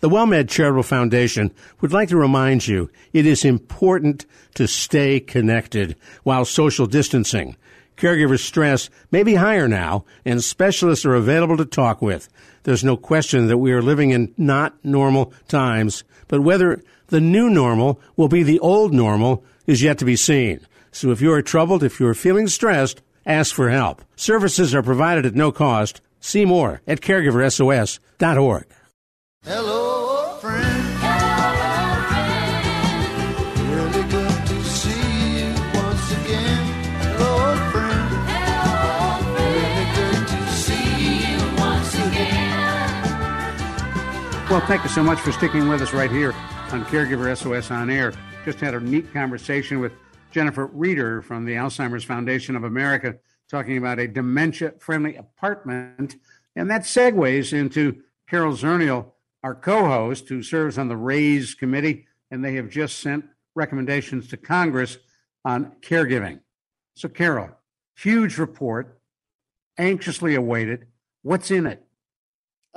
The 0.00 0.10
WellMed 0.10 0.48
Charitable 0.48 0.82
Foundation 0.82 1.52
would 1.80 1.92
like 1.92 2.08
to 2.08 2.16
remind 2.16 2.66
you 2.66 2.90
it 3.12 3.24
is 3.24 3.44
important 3.44 4.26
to 4.54 4.66
stay 4.66 5.20
connected 5.20 5.94
while 6.24 6.44
social 6.44 6.86
distancing. 6.86 7.56
Caregiver 7.96 8.38
stress 8.38 8.90
may 9.12 9.22
be 9.22 9.36
higher 9.36 9.68
now, 9.68 10.04
and 10.24 10.42
specialists 10.42 11.06
are 11.06 11.14
available 11.14 11.56
to 11.56 11.64
talk 11.64 12.02
with. 12.02 12.28
There's 12.64 12.84
no 12.84 12.96
question 12.96 13.46
that 13.46 13.58
we 13.58 13.72
are 13.72 13.80
living 13.80 14.10
in 14.10 14.34
not 14.36 14.74
normal 14.84 15.32
times, 15.46 16.02
but 16.26 16.40
whether 16.40 16.82
the 17.06 17.20
new 17.20 17.48
normal 17.48 18.00
will 18.16 18.28
be 18.28 18.42
the 18.42 18.58
old 18.58 18.92
normal 18.92 19.44
is 19.66 19.82
yet 19.82 19.98
to 19.98 20.04
be 20.04 20.16
seen. 20.16 20.66
So 20.90 21.10
if 21.10 21.20
you 21.20 21.32
are 21.32 21.42
troubled, 21.42 21.84
if 21.84 22.00
you 22.00 22.06
are 22.06 22.14
feeling 22.14 22.48
stressed, 22.48 23.02
ask 23.26 23.54
for 23.54 23.68
help. 23.68 24.02
Services 24.16 24.74
are 24.74 24.82
provided 24.82 25.26
at 25.26 25.34
no 25.34 25.52
cost. 25.52 26.00
See 26.20 26.44
more 26.44 26.80
at 26.86 27.00
caregiversos.org. 27.00 28.66
Hello, 29.44 30.36
friend. 30.40 30.64
Really 33.70 34.02
good 34.08 34.46
to 34.46 34.64
see 34.64 35.38
you 35.38 35.54
once 35.74 36.10
again. 36.12 36.66
Hello, 37.02 37.56
friend. 37.70 38.10
Really 39.36 39.86
good 39.94 40.26
to 40.28 40.40
see 40.52 41.30
you 41.30 41.38
once 41.58 41.94
again. 41.94 42.90
Well, 44.50 44.66
thank 44.66 44.82
you 44.82 44.88
so 44.90 45.02
much 45.04 45.20
for 45.20 45.32
sticking 45.32 45.68
with 45.68 45.82
us 45.82 45.92
right 45.92 46.10
here 46.10 46.32
on 46.72 46.84
Caregiver 46.86 47.36
SOS 47.36 47.70
on 47.70 47.90
air. 47.90 48.12
Just 48.44 48.58
had 48.58 48.74
a 48.74 48.80
neat 48.80 49.12
conversation 49.12 49.78
with 49.80 49.92
Jennifer 50.30 50.66
Reeder 50.66 51.22
from 51.22 51.44
the 51.44 51.54
Alzheimer's 51.54 52.04
Foundation 52.04 52.56
of 52.56 52.64
America 52.64 53.16
talking 53.48 53.78
about 53.78 53.98
a 53.98 54.08
dementia 54.08 54.72
friendly 54.78 55.16
apartment. 55.16 56.16
And 56.56 56.70
that 56.70 56.82
segues 56.82 57.52
into 57.52 58.02
Carol 58.28 58.54
Zernial, 58.54 59.12
our 59.42 59.54
co 59.54 59.86
host, 59.86 60.28
who 60.28 60.42
serves 60.42 60.78
on 60.78 60.88
the 60.88 60.96
RAISE 60.96 61.54
committee, 61.54 62.06
and 62.30 62.44
they 62.44 62.54
have 62.54 62.68
just 62.68 62.98
sent 62.98 63.24
recommendations 63.54 64.28
to 64.28 64.36
Congress 64.36 64.98
on 65.44 65.72
caregiving. 65.80 66.40
So, 66.94 67.08
Carol, 67.08 67.50
huge 67.96 68.38
report, 68.38 69.00
anxiously 69.78 70.34
awaited. 70.34 70.86
What's 71.22 71.50
in 71.50 71.66
it? 71.66 71.85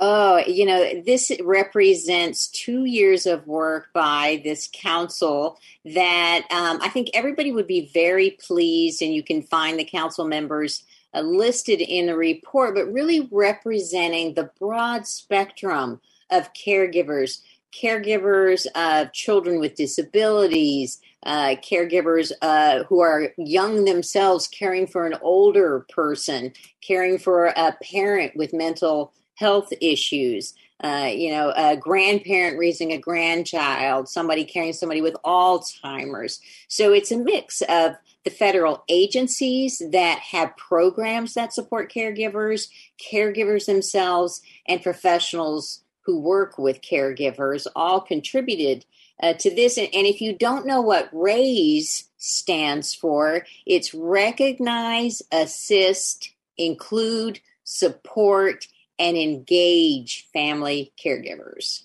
Oh, 0.02 0.38
you 0.38 0.64
know, 0.64 1.02
this 1.02 1.30
represents 1.42 2.48
two 2.48 2.86
years 2.86 3.26
of 3.26 3.46
work 3.46 3.92
by 3.92 4.40
this 4.42 4.66
council 4.72 5.58
that 5.84 6.46
um, 6.50 6.78
I 6.80 6.88
think 6.88 7.10
everybody 7.12 7.52
would 7.52 7.66
be 7.66 7.90
very 7.92 8.30
pleased, 8.30 9.02
and 9.02 9.14
you 9.14 9.22
can 9.22 9.42
find 9.42 9.78
the 9.78 9.84
council 9.84 10.26
members 10.26 10.84
uh, 11.12 11.20
listed 11.20 11.82
in 11.82 12.06
the 12.06 12.16
report, 12.16 12.74
but 12.74 12.90
really 12.90 13.28
representing 13.30 14.32
the 14.32 14.50
broad 14.58 15.06
spectrum 15.06 16.00
of 16.30 16.50
caregivers, 16.54 17.42
caregivers 17.70 18.66
of 18.74 19.12
children 19.12 19.60
with 19.60 19.74
disabilities, 19.74 20.98
uh, 21.24 21.56
caregivers 21.56 22.32
uh, 22.40 22.84
who 22.84 23.00
are 23.00 23.34
young 23.36 23.84
themselves 23.84 24.48
caring 24.48 24.86
for 24.86 25.04
an 25.04 25.18
older 25.20 25.84
person, 25.90 26.54
caring 26.80 27.18
for 27.18 27.48
a 27.48 27.76
parent 27.82 28.34
with 28.34 28.54
mental 28.54 29.12
health 29.40 29.72
issues, 29.80 30.52
uh, 30.84 31.10
you 31.12 31.30
know, 31.30 31.50
a 31.56 31.74
grandparent 31.74 32.58
raising 32.58 32.92
a 32.92 32.98
grandchild, 32.98 34.06
somebody 34.06 34.44
carrying 34.44 34.74
somebody 34.74 35.00
with 35.00 35.16
Alzheimer's. 35.24 36.40
So 36.68 36.92
it's 36.92 37.10
a 37.10 37.16
mix 37.16 37.62
of 37.62 37.96
the 38.24 38.30
federal 38.30 38.84
agencies 38.90 39.82
that 39.92 40.18
have 40.18 40.56
programs 40.58 41.32
that 41.34 41.54
support 41.54 41.90
caregivers, 41.90 42.68
caregivers 43.12 43.64
themselves, 43.64 44.42
and 44.68 44.82
professionals 44.82 45.82
who 46.02 46.20
work 46.20 46.58
with 46.58 46.82
caregivers 46.82 47.66
all 47.74 48.02
contributed 48.02 48.84
uh, 49.22 49.32
to 49.34 49.54
this. 49.54 49.78
And, 49.78 49.88
and 49.94 50.06
if 50.06 50.20
you 50.20 50.34
don't 50.34 50.66
know 50.66 50.82
what 50.82 51.08
RAISE 51.12 52.10
stands 52.18 52.92
for, 52.94 53.46
it's 53.64 53.94
recognize, 53.94 55.22
assist, 55.32 56.30
include, 56.58 57.40
support, 57.64 58.66
and 59.00 59.16
engage 59.16 60.28
family 60.32 60.92
caregivers. 61.02 61.84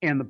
And 0.00 0.20
the 0.20 0.28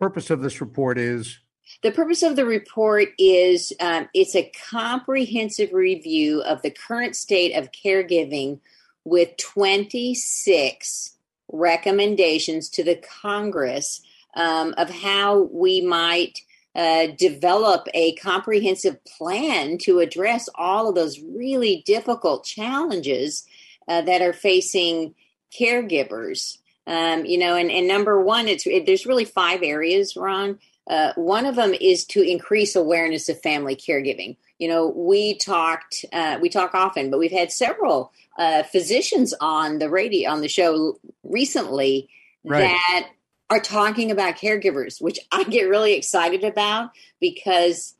purpose 0.00 0.30
of 0.30 0.40
this 0.40 0.60
report 0.60 0.98
is 0.98 1.40
The 1.82 1.90
purpose 1.90 2.22
of 2.22 2.36
the 2.36 2.46
report 2.46 3.08
is 3.18 3.72
um, 3.80 4.08
it's 4.14 4.36
a 4.36 4.50
comprehensive 4.70 5.72
review 5.72 6.42
of 6.42 6.62
the 6.62 6.70
current 6.70 7.16
state 7.16 7.54
of 7.54 7.72
caregiving 7.72 8.60
with 9.04 9.36
26 9.36 11.16
recommendations 11.48 12.68
to 12.70 12.84
the 12.84 13.02
Congress 13.22 14.00
um, 14.34 14.74
of 14.78 14.88
how 14.88 15.48
we 15.52 15.80
might 15.80 16.38
uh, 16.74 17.08
develop 17.18 17.86
a 17.92 18.14
comprehensive 18.14 19.04
plan 19.04 19.76
to 19.76 19.98
address 19.98 20.48
all 20.54 20.88
of 20.88 20.94
those 20.94 21.20
really 21.20 21.82
difficult 21.84 22.44
challenges 22.44 23.44
uh, 23.88 24.00
that 24.02 24.22
are 24.22 24.32
facing 24.32 25.14
caregivers. 25.58 26.58
Um, 26.86 27.24
you 27.24 27.38
know, 27.38 27.54
and, 27.54 27.70
and 27.70 27.86
number 27.86 28.20
one, 28.20 28.48
it's 28.48 28.66
it, 28.66 28.86
there's 28.86 29.06
really 29.06 29.24
five 29.24 29.62
areas, 29.62 30.16
Ron. 30.16 30.58
Uh, 30.88 31.12
one 31.14 31.46
of 31.46 31.54
them 31.54 31.74
is 31.74 32.04
to 32.06 32.22
increase 32.22 32.74
awareness 32.74 33.28
of 33.28 33.40
family 33.40 33.76
caregiving. 33.76 34.36
You 34.58 34.68
know, 34.68 34.88
we 34.88 35.36
talked, 35.38 36.04
uh, 36.12 36.38
we 36.40 36.48
talk 36.48 36.74
often, 36.74 37.10
but 37.10 37.18
we've 37.18 37.30
had 37.30 37.52
several 37.52 38.12
uh, 38.36 38.64
physicians 38.64 39.32
on 39.40 39.78
the 39.78 39.88
radio 39.88 40.30
on 40.30 40.40
the 40.40 40.48
show 40.48 40.98
recently 41.22 42.08
Right. 42.44 42.62
that 42.62 43.10
are 43.50 43.60
talking 43.60 44.10
about 44.10 44.36
caregivers, 44.36 45.00
which 45.00 45.20
I 45.30 45.44
get 45.44 45.68
really 45.68 45.92
excited 45.94 46.42
about 46.42 46.90
because 47.20 47.94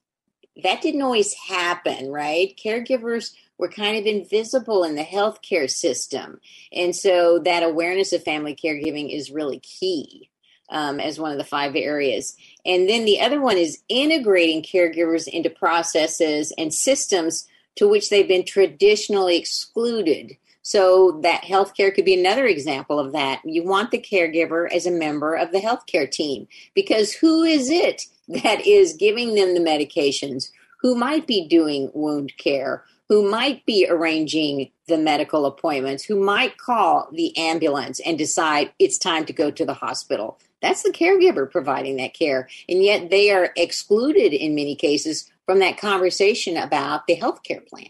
that 0.62 0.83
didn't 0.83 1.03
always 1.03 1.35
happen, 1.35 2.11
right? 2.11 2.59
Caregivers 2.62 3.33
were 3.59 3.69
kind 3.69 3.97
of 3.97 4.07
invisible 4.07 4.85
in 4.85 4.97
the 4.97 5.05
healthcare 5.05 5.71
system. 5.71 6.41
And 6.73 6.95
so 6.95 7.38
that 7.41 7.62
awareness 7.62 8.12
of 8.12 8.25
family 8.25 8.55
caregiving 8.55 9.15
is 9.15 9.31
really 9.31 9.61
key 9.61 10.29
um, 10.69 11.01
as 11.01 11.19
one 11.19 11.33
of 11.33 11.38
the 11.38 11.45
five 11.45 11.77
areas. 11.77 12.35
And 12.67 12.88
then 12.88 13.05
the 13.05 13.21
other 13.21 13.41
one 13.41 13.57
is 13.57 13.83
integrating 13.88 14.62
caregivers 14.62 15.29
into 15.29 15.51
processes 15.51 16.53
and 16.59 16.75
systems 16.75 17.47
to 17.77 17.88
which 17.88 18.11
they've 18.11 18.29
been 18.29 18.45
traditionally 18.45 19.38
excluded. 19.38 20.37
So 20.62 21.21
that 21.23 21.43
healthcare 21.43 21.95
could 21.95 22.05
be 22.05 22.19
another 22.19 22.47
example 22.47 22.99
of 22.99 23.12
that. 23.12 23.41
You 23.45 23.65
want 23.65 23.91
the 23.91 23.99
caregiver 23.99 24.73
as 24.73 24.87
a 24.87 24.91
member 24.91 25.35
of 25.35 25.51
the 25.51 25.61
healthcare 25.61 26.11
team 26.11 26.47
because 26.75 27.12
who 27.12 27.43
is 27.43 27.69
it 27.69 28.07
that 28.29 28.67
is 28.67 28.95
giving 28.95 29.35
them 29.35 29.55
the 29.55 29.61
medications? 29.61 30.51
Who 30.81 30.95
might 30.95 31.27
be 31.27 31.47
doing 31.47 31.91
wound 31.95 32.33
care? 32.39 32.85
Who 33.09 33.31
might 33.31 33.65
be 33.67 33.87
arranging 33.89 34.71
the 34.89 34.99
medical 34.99 35.45
appointments? 35.47 36.05
Who 36.05 36.19
might 36.19 36.57
call 36.59 37.09
the 37.13 37.37
ambulance 37.37 38.01
and 38.01 38.17
decide 38.17 38.73
it's 38.79 38.99
time 38.99 39.27
to 39.27 39.33
go 39.33 39.51
to 39.51 39.65
the 39.65 39.75
hospital 39.75 40.39
That's 40.63 40.83
the 40.83 40.91
caregiver 40.91 41.51
providing 41.51 41.97
that 41.97 42.15
care. 42.15 42.49
And 42.69 42.83
yet 42.83 43.11
they 43.11 43.31
are 43.31 43.51
excluded 43.57 44.33
in 44.33 44.55
many 44.55 44.77
cases 44.77 45.31
from 45.45 45.59
that 45.59 45.77
conversation 45.77 46.57
about 46.57 47.07
the 47.07 47.15
health 47.15 47.43
care 47.43 47.61
plan. 47.61 47.89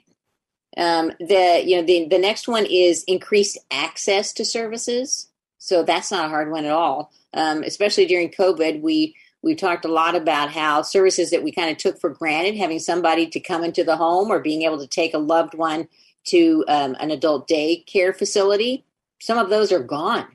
Um, 0.76 1.12
the 1.20 1.62
you 1.64 1.76
know 1.76 1.82
the 1.82 2.08
the 2.08 2.18
next 2.18 2.48
one 2.48 2.66
is 2.66 3.04
increased 3.06 3.58
access 3.70 4.32
to 4.34 4.44
services. 4.44 5.28
So 5.58 5.82
that's 5.82 6.10
not 6.10 6.24
a 6.26 6.28
hard 6.28 6.50
one 6.50 6.64
at 6.64 6.72
all. 6.72 7.12
Um, 7.34 7.62
especially 7.62 8.06
during 8.06 8.30
COVID, 8.30 8.82
we 8.82 9.14
we 9.42 9.54
talked 9.54 9.84
a 9.84 9.92
lot 9.92 10.14
about 10.14 10.50
how 10.50 10.82
services 10.82 11.30
that 11.30 11.42
we 11.42 11.52
kind 11.52 11.70
of 11.70 11.76
took 11.76 12.00
for 12.00 12.10
granted, 12.10 12.56
having 12.56 12.78
somebody 12.78 13.26
to 13.26 13.40
come 13.40 13.64
into 13.64 13.82
the 13.84 13.96
home 13.96 14.30
or 14.30 14.38
being 14.38 14.62
able 14.62 14.78
to 14.78 14.86
take 14.86 15.14
a 15.14 15.18
loved 15.18 15.54
one 15.54 15.88
to 16.26 16.64
um, 16.68 16.96
an 17.00 17.10
adult 17.10 17.48
day 17.48 17.78
care 17.86 18.12
facility, 18.12 18.84
some 19.20 19.38
of 19.38 19.50
those 19.50 19.72
are 19.72 19.82
gone. 19.82 20.26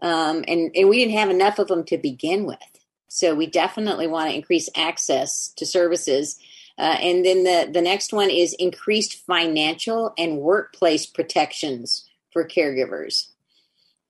Um, 0.00 0.44
and, 0.48 0.70
and 0.74 0.88
we 0.88 0.98
didn't 0.98 1.18
have 1.18 1.28
enough 1.30 1.58
of 1.58 1.68
them 1.68 1.84
to 1.84 1.98
begin 1.98 2.46
with. 2.46 2.58
So 3.08 3.34
we 3.34 3.46
definitely 3.46 4.06
want 4.06 4.30
to 4.30 4.36
increase 4.36 4.68
access 4.76 5.48
to 5.56 5.66
services. 5.66 6.38
Uh, 6.78 6.96
and 7.00 7.24
then 7.24 7.42
the, 7.44 7.68
the 7.72 7.82
next 7.82 8.12
one 8.12 8.30
is 8.30 8.54
increased 8.58 9.24
financial 9.26 10.14
and 10.16 10.38
workplace 10.38 11.04
protections 11.04 12.08
for 12.32 12.46
caregivers. 12.46 13.28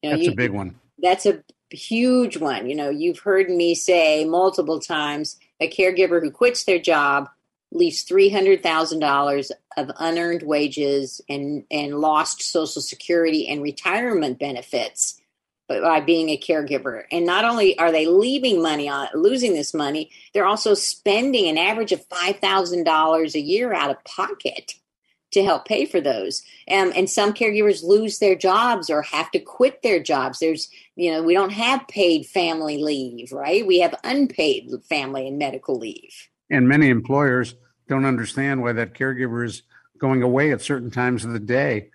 You 0.03 0.11
know, 0.11 0.16
That's 0.16 0.27
you- 0.27 0.33
a 0.33 0.37
big 0.37 0.51
one. 0.53 0.77
that's 0.98 1.27
a 1.27 1.42
huge 1.70 2.37
one. 2.37 2.68
You 2.68 2.76
know, 2.76 2.90
you've 2.90 3.20
heard 3.20 3.50
me 3.50 3.74
say 3.74 4.24
multiple 4.24 4.81
times 4.81 5.37
a 5.61 5.68
caregiver 5.68 6.22
who 6.22 6.31
quits 6.31 6.64
their 6.64 6.78
job 6.78 7.28
leaves 7.70 8.04
$300,000 8.04 9.50
of 9.76 9.90
unearned 9.98 10.42
wages 10.42 11.20
and, 11.28 11.64
and 11.70 11.98
lost 11.98 12.42
Social 12.42 12.81
Security 12.81 13.46
and 13.46 13.62
retirement 13.62 14.38
benefits 14.38 15.20
by- 15.68 16.00
being 16.00 16.31
a 16.31 16.38
caregiver. 16.38 17.04
And 17.12 17.26
not 17.26 17.44
only 17.44 17.78
are 17.78 17.92
they 17.92 18.07
leaving 18.07 18.62
money 18.62 18.88
on 18.88 19.09
losing 19.14 19.54
this 19.54 19.74
money, 19.74 20.11
they're 20.33 20.46
also 20.46 20.74
spending 20.74 21.46
an 21.46 21.59
average 21.59 21.92
of 21.92 22.09
$5,000 22.09 23.35
a 23.35 23.40
year 23.40 23.74
out 23.74 23.90
of 23.90 24.02
pocket 24.04 24.74
to 25.33 25.44
help 25.44 25.66
pay 25.66 25.85
for 25.85 26.00
those. 26.00 26.42
Um, 26.70 26.92
and 26.96 27.09
some 27.09 27.35
caregivers 27.35 27.85
lose 27.85 28.18
their 28.18 28.35
jobs 28.35 28.88
or 28.88 29.02
have 29.02 29.31
to 29.33 29.38
quit 29.38 29.83
their 29.83 30.02
jobs. 30.02 30.38
There's, 30.38 30.70
you 30.99 31.13
know, 31.13 31.23
we 31.23 31.33
don't 31.33 31.53
have 31.53 31.87
paid 31.87 32.27
family 32.27 32.79
leave, 32.79 33.31
right? 33.31 33.65
We 33.65 33.79
have 33.79 33.95
unpaid 34.03 34.69
family 34.89 35.29
and 35.29 35.39
medical 35.39 35.79
leave. 35.79 36.29
And 36.51 36.69
many 36.69 36.89
employers 36.89 37.55
don't 37.87 38.05
understand 38.05 38.63
why 38.63 38.73
that 38.73 38.95
caregiver 38.95 39.47
is 39.47 39.63
going 39.97 40.23
away 40.23 40.51
at 40.51 40.61
certain 40.61 40.91
times 40.91 41.25
of 41.25 41.33
the 41.33 41.39
day. 41.39 41.91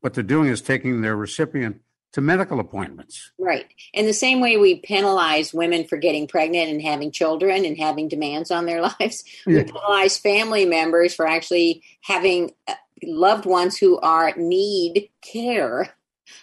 What 0.00 0.14
they're 0.14 0.24
doing 0.24 0.48
is 0.48 0.60
taking 0.60 1.02
their 1.02 1.14
recipient 1.14 1.82
to 2.14 2.20
medical 2.20 2.58
appointments. 2.58 3.30
Right. 3.38 3.66
In 3.94 4.06
the 4.06 4.12
same 4.12 4.40
way 4.40 4.56
we 4.56 4.80
penalize 4.80 5.54
women 5.54 5.84
for 5.84 5.96
getting 5.96 6.26
pregnant 6.26 6.68
and 6.68 6.82
having 6.82 7.12
children 7.12 7.64
and 7.64 7.78
having 7.78 8.08
demands 8.08 8.50
on 8.50 8.66
their 8.66 8.82
lives, 9.00 9.22
we 9.46 9.62
penalize 9.62 10.18
family 10.18 10.64
members 10.64 11.14
for 11.14 11.28
actually 11.28 11.84
having 12.00 12.50
uh, 12.66 12.74
loved 13.04 13.46
ones 13.46 13.78
who 13.78 14.00
are 14.00 14.34
need 14.36 15.10
care 15.20 15.94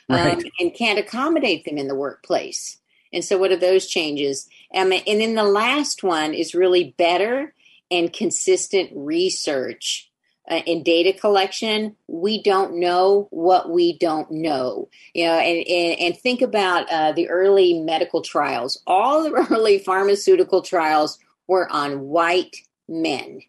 um, 0.09 0.41
and 0.59 0.73
can't 0.73 0.99
accommodate 0.99 1.65
them 1.65 1.77
in 1.77 1.87
the 1.87 1.95
workplace. 1.95 2.77
And 3.11 3.23
so, 3.23 3.37
what 3.37 3.51
are 3.51 3.57
those 3.57 3.87
changes? 3.87 4.47
Um, 4.73 4.91
and 4.91 5.21
then 5.21 5.35
the 5.35 5.43
last 5.43 6.03
one 6.03 6.33
is 6.33 6.53
really 6.53 6.95
better 6.97 7.53
and 7.89 8.13
consistent 8.13 8.91
research 8.93 10.09
uh, 10.49 10.61
and 10.67 10.85
data 10.85 11.17
collection. 11.17 11.95
We 12.07 12.43
don't 12.43 12.79
know 12.79 13.27
what 13.31 13.69
we 13.69 13.97
don't 13.97 14.29
know. 14.31 14.89
You 15.13 15.25
know, 15.25 15.33
and, 15.39 15.67
and, 15.67 15.99
and 15.99 16.17
think 16.17 16.41
about 16.41 16.89
uh, 16.91 17.11
the 17.13 17.29
early 17.29 17.79
medical 17.79 18.21
trials. 18.21 18.81
All 18.85 19.23
the 19.23 19.31
early 19.51 19.79
pharmaceutical 19.79 20.61
trials 20.61 21.17
were 21.47 21.67
on 21.71 22.01
white 22.01 22.57
men, 22.87 23.41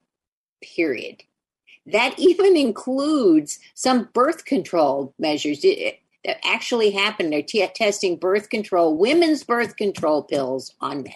period. 0.63 1.23
That 1.87 2.19
even 2.19 2.57
includes 2.57 3.59
some 3.75 4.09
birth 4.13 4.45
control 4.45 5.15
measures 5.19 5.65
that 6.25 6.39
actually 6.45 6.91
happened. 6.91 7.33
They're 7.33 7.43
t- 7.43 7.67
testing 7.75 8.17
birth 8.17 8.51
control, 8.51 8.97
women's 8.97 9.45
birth 9.45 9.77
control 9.77 10.23
pills 10.23 10.75
on 10.81 11.03
men 11.03 11.15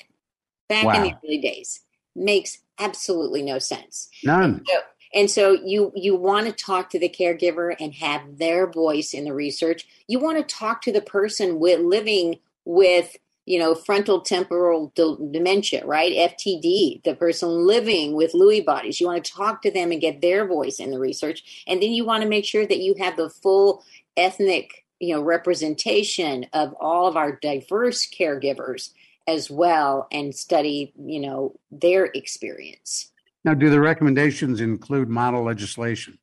back 0.68 0.94
in 0.96 1.02
the 1.02 1.14
early 1.24 1.38
days. 1.38 1.80
Makes 2.16 2.58
absolutely 2.78 3.42
no 3.42 3.58
sense. 3.58 4.08
None. 4.22 4.62
So, 4.66 4.80
and 5.14 5.30
so 5.30 5.52
you 5.52 5.92
you 5.94 6.16
want 6.16 6.46
to 6.46 6.52
talk 6.52 6.90
to 6.90 6.98
the 6.98 7.08
caregiver 7.08 7.74
and 7.78 7.94
have 7.94 8.38
their 8.38 8.70
voice 8.70 9.14
in 9.14 9.24
the 9.24 9.34
research. 9.34 9.86
You 10.08 10.18
want 10.18 10.38
to 10.38 10.54
talk 10.54 10.82
to 10.82 10.92
the 10.92 11.00
person 11.00 11.58
with 11.58 11.80
living 11.80 12.38
with 12.64 13.16
you 13.46 13.58
know 13.58 13.74
frontal 13.74 14.20
temporal 14.20 14.92
dementia, 14.94 15.84
right? 15.84 16.32
FTD, 16.32 17.02
the 17.02 17.14
person 17.14 17.48
living 17.66 18.14
with 18.14 18.32
Lewy 18.32 18.64
bodies. 18.64 19.00
You 19.00 19.08
want 19.08 19.24
to 19.24 19.32
talk 19.32 19.62
to 19.62 19.70
them 19.70 19.92
and 19.92 20.00
get 20.00 20.20
their 20.20 20.46
voice 20.46 20.78
in 20.78 20.90
the 20.90 20.98
research, 20.98 21.64
and 21.66 21.82
then 21.82 21.90
you 21.90 22.04
want 22.04 22.22
to 22.22 22.28
make 22.28 22.44
sure 22.44 22.66
that 22.66 22.80
you 22.80 22.94
have 22.98 23.16
the 23.16 23.28
full 23.28 23.84
ethnic 24.16 24.84
you 25.04 25.14
know 25.14 25.22
representation 25.22 26.46
of 26.52 26.74
all 26.80 27.06
of 27.06 27.16
our 27.16 27.38
diverse 27.42 28.06
caregivers 28.08 28.90
as 29.26 29.50
well 29.50 30.06
and 30.10 30.34
study 30.34 30.92
you 30.98 31.20
know 31.20 31.54
their 31.70 32.06
experience 32.06 33.10
Now, 33.44 33.54
do 33.54 33.68
the 33.68 33.80
recommendations 33.80 34.60
include 34.60 35.08
model 35.08 35.44
legislation? 35.44 36.18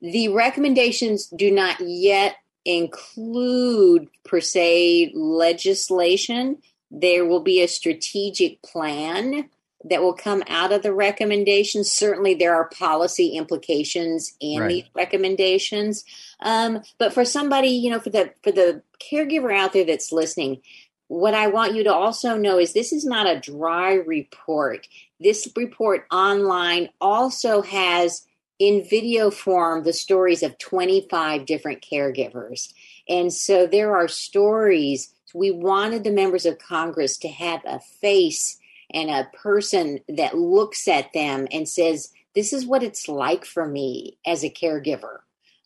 the 0.00 0.28
recommendations 0.28 1.26
do 1.26 1.50
not 1.50 1.76
yet 1.80 2.36
include 2.64 4.08
per 4.24 4.40
se 4.40 5.12
legislation 5.14 6.58
there 6.90 7.24
will 7.24 7.40
be 7.40 7.62
a 7.62 7.68
strategic 7.68 8.62
plan 8.62 9.48
that 9.84 10.02
will 10.02 10.12
come 10.12 10.42
out 10.48 10.72
of 10.72 10.82
the 10.82 10.92
recommendations 10.92 11.90
certainly 11.90 12.34
there 12.34 12.54
are 12.54 12.68
policy 12.68 13.30
implications 13.30 14.34
in 14.40 14.60
Right. 14.60 14.68
these 14.68 14.84
recommendations 14.94 16.04
um, 16.40 16.82
but 16.98 17.12
for 17.12 17.24
somebody 17.24 17.68
you 17.68 17.90
know 17.90 18.00
for 18.00 18.10
the 18.10 18.32
for 18.42 18.52
the 18.52 18.82
caregiver 19.00 19.56
out 19.56 19.72
there 19.72 19.84
that's 19.84 20.12
listening 20.12 20.60
what 21.08 21.34
i 21.34 21.46
want 21.46 21.74
you 21.74 21.82
to 21.84 21.92
also 21.92 22.36
know 22.36 22.58
is 22.58 22.72
this 22.72 22.92
is 22.92 23.04
not 23.04 23.26
a 23.26 23.40
dry 23.40 23.94
report 23.94 24.86
this 25.18 25.48
report 25.56 26.06
online 26.12 26.88
also 27.00 27.62
has 27.62 28.26
in 28.60 28.84
video 28.88 29.30
form 29.30 29.82
the 29.84 29.92
stories 29.92 30.42
of 30.42 30.58
25 30.58 31.46
different 31.46 31.82
caregivers. 31.82 32.72
And 33.08 33.32
so 33.32 33.66
there 33.66 33.96
are 33.96 34.06
stories. 34.06 35.12
We 35.34 35.50
wanted 35.50 36.04
the 36.04 36.12
members 36.12 36.44
of 36.44 36.58
Congress 36.58 37.16
to 37.18 37.28
have 37.28 37.62
a 37.64 37.80
face 38.00 38.58
and 38.92 39.10
a 39.10 39.30
person 39.36 40.00
that 40.08 40.36
looks 40.36 40.88
at 40.88 41.12
them 41.12 41.46
and 41.50 41.68
says, 41.68 42.10
This 42.34 42.52
is 42.52 42.66
what 42.66 42.82
it's 42.82 43.08
like 43.08 43.44
for 43.44 43.66
me 43.66 44.18
as 44.26 44.44
a 44.44 44.50
caregiver. 44.50 45.18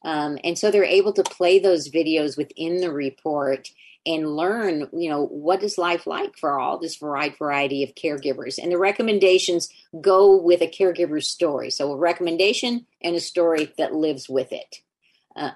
Um, 0.04 0.38
and 0.44 0.58
so 0.58 0.70
they're 0.70 0.84
able 0.84 1.12
to 1.14 1.22
play 1.22 1.58
those 1.58 1.88
videos 1.88 2.37
within 2.37 2.80
the 2.80 2.92
report 2.92 3.70
and 4.06 4.37
learn, 4.37 4.87
you 4.92 5.08
know, 5.08 5.24
what 5.26 5.62
is 5.62 5.78
life 5.78 6.06
like 6.06 6.37
for 6.37 6.60
all 6.60 6.78
this 6.78 7.00
wide 7.00 7.37
variety 7.38 7.82
of 7.82 7.94
caregivers. 7.94 8.58
And 8.62 8.70
the 8.70 8.78
recommendations 8.78 9.70
go 10.00 10.37
with 10.37 10.60
a 10.60 10.66
caregiver's 10.66 11.26
story. 11.26 11.70
So 11.70 11.90
a 11.90 11.96
recommendation 11.96 12.87
and 13.02 13.16
a 13.16 13.20
story 13.20 13.72
that 13.78 13.94
lives 13.94 14.28
with 14.28 14.52
it. 14.52 14.76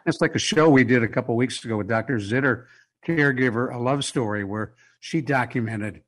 It's 0.06 0.20
like 0.20 0.34
a 0.34 0.40
show 0.40 0.68
we 0.68 0.84
did 0.84 1.02
a 1.02 1.08
couple 1.08 1.36
weeks 1.36 1.64
ago 1.64 1.76
with 1.76 1.88
Dr. 1.88 2.16
Zitter, 2.16 2.64
caregiver, 3.06 3.72
a 3.72 3.78
love 3.78 4.04
story, 4.04 4.44
where 4.44 4.74
she 5.00 5.20
documented 5.20 6.02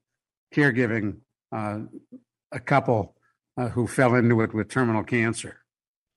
caregiving 0.54 1.12
uh, 1.12 1.29
a 1.52 2.60
couple 2.60 3.16
uh, 3.56 3.68
who 3.68 3.86
fell 3.86 4.14
into 4.14 4.40
it 4.40 4.54
with 4.54 4.68
terminal 4.68 5.04
cancer. 5.04 5.58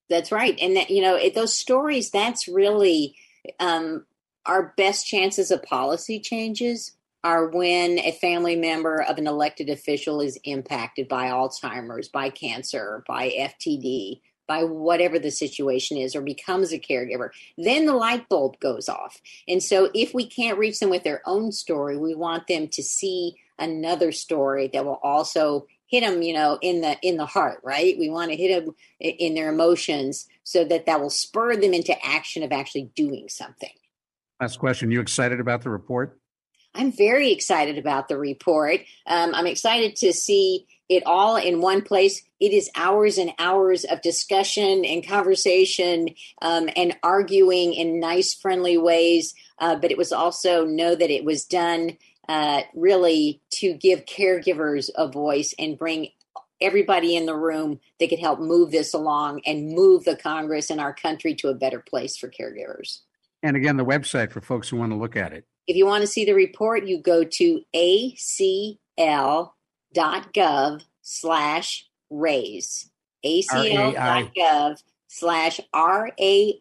That's 0.10 0.32
right. 0.32 0.58
And 0.62 0.76
that, 0.76 0.90
you 0.90 1.02
know, 1.02 1.16
it, 1.16 1.34
those 1.34 1.56
stories, 1.56 2.10
that's 2.10 2.48
really 2.48 3.16
um, 3.60 4.06
our 4.46 4.74
best 4.78 5.08
chances 5.08 5.52
of 5.52 5.64
policy 5.64 6.20
changes 6.20 6.96
are 7.24 7.48
when 7.48 8.00
a 8.00 8.12
family 8.12 8.56
member 8.56 9.02
of 9.02 9.18
an 9.18 9.28
elected 9.28 9.70
official 9.70 10.20
is 10.20 10.38
impacted 10.44 11.08
by 11.08 11.28
Alzheimer's, 11.28 12.10
by 12.10 12.30
cancer, 12.30 13.04
by 13.08 13.30
FTD, 13.30 14.20
by 14.46 14.66
whatever 14.66 15.18
the 15.18 15.32
situation 15.32 15.96
is, 15.98 16.16
or 16.16 16.22
becomes 16.22 16.74
a 16.74 16.80
caregiver. 16.80 17.30
Then 17.58 17.86
the 17.86 17.94
light 17.94 18.28
bulb 18.28 18.60
goes 18.60 18.90
off. 18.90 19.22
And 19.48 19.64
so 19.64 19.90
if 19.94 20.14
we 20.14 20.28
can't 20.28 20.58
reach 20.58 20.80
them 20.80 20.90
with 20.90 21.04
their 21.04 21.22
own 21.26 21.54
story, 21.54 21.98
we 21.98 22.14
want 22.14 22.48
them 22.48 22.68
to 22.68 22.84
see 22.84 23.36
another 23.60 24.12
story 24.12 24.70
that 24.74 24.86
will 24.86 25.00
also 25.04 25.68
hit 25.88 26.02
them 26.02 26.22
you 26.22 26.34
know 26.34 26.58
in 26.62 26.82
the 26.82 26.98
in 27.02 27.18
the 27.18 27.26
heart 27.26 27.60
right 27.64 27.98
we 28.00 28.10
want 28.10 28.32
to 28.32 28.38
hit 28.38 28.66
them 28.66 28.76
in 29.00 29.36
their 29.36 29.50
emotions 29.50 30.28
so 30.44 30.64
that 30.64 30.86
that 30.86 31.00
will 31.00 31.10
spur 31.10 31.56
them 31.56 31.74
into 31.74 31.96
action 32.06 32.44
of 32.44 32.52
actually 32.52 32.90
doing 32.96 33.30
something 33.30 33.70
Last 34.44 34.60
question. 34.60 34.92
You 34.92 35.00
excited 35.00 35.40
about 35.40 35.62
the 35.62 35.70
report? 35.70 36.20
I'm 36.76 36.92
very 36.92 37.32
excited 37.32 37.78
about 37.78 38.10
the 38.10 38.18
report. 38.18 38.82
Um, 39.06 39.34
I'm 39.34 39.48
excited 39.48 39.96
to 39.98 40.12
see 40.12 40.68
it 40.90 41.04
all 41.06 41.38
in 41.38 41.62
one 41.62 41.82
place. 41.82 42.24
It 42.42 42.52
is 42.52 42.70
hours 42.76 43.18
and 43.18 43.32
hours 43.40 43.86
of 43.86 44.02
discussion 44.02 44.84
and 44.84 45.08
conversation 45.08 46.10
um, 46.42 46.70
and 46.76 46.98
arguing 47.04 47.74
in 47.74 48.02
nice, 48.02 48.34
friendly 48.34 48.78
ways. 48.78 49.34
Uh, 49.60 49.78
but 49.78 49.92
it 49.92 49.98
was 49.98 50.12
also 50.12 50.66
know 50.66 50.94
that 50.94 51.10
it 51.10 51.24
was 51.24 51.46
done 51.46 51.98
uh, 52.28 52.62
really 52.74 53.42
to 53.52 53.74
give 53.74 54.06
caregivers 54.06 54.90
a 54.96 55.08
voice 55.08 55.54
and 55.60 55.78
bring 55.78 56.10
everybody 56.62 57.16
in 57.16 57.26
the 57.26 57.36
room 57.36 57.80
that 58.00 58.10
could 58.10 58.20
help 58.20 58.40
move 58.40 58.72
this 58.72 58.94
along 58.94 59.42
and 59.46 59.74
move 59.74 60.06
the 60.06 60.16
Congress 60.16 60.70
and 60.70 60.80
our 60.80 60.94
country 60.94 61.36
to 61.36 61.50
a 61.50 61.54
better 61.54 61.80
place 61.80 62.16
for 62.16 62.30
caregivers. 62.30 63.00
And 63.42 63.58
again, 63.58 63.76
the 63.78 63.86
website 63.86 64.32
for 64.32 64.40
folks 64.40 64.70
who 64.70 64.78
want 64.78 64.92
to 64.94 64.96
look 64.96 65.18
at 65.18 65.34
it. 65.34 65.46
If 65.68 65.76
you 65.76 65.86
want 65.86 66.02
to 66.02 66.08
see 66.08 66.24
the 66.26 66.34
report, 66.34 66.86
you 66.86 67.02
go 67.02 67.24
to 67.24 67.62
acl.gov 67.76 68.80
slash 71.02 71.86
raise. 72.10 72.90
acl.gov 73.26 74.84
slash 75.08 75.60
R-A-I-S-E. 75.74 76.60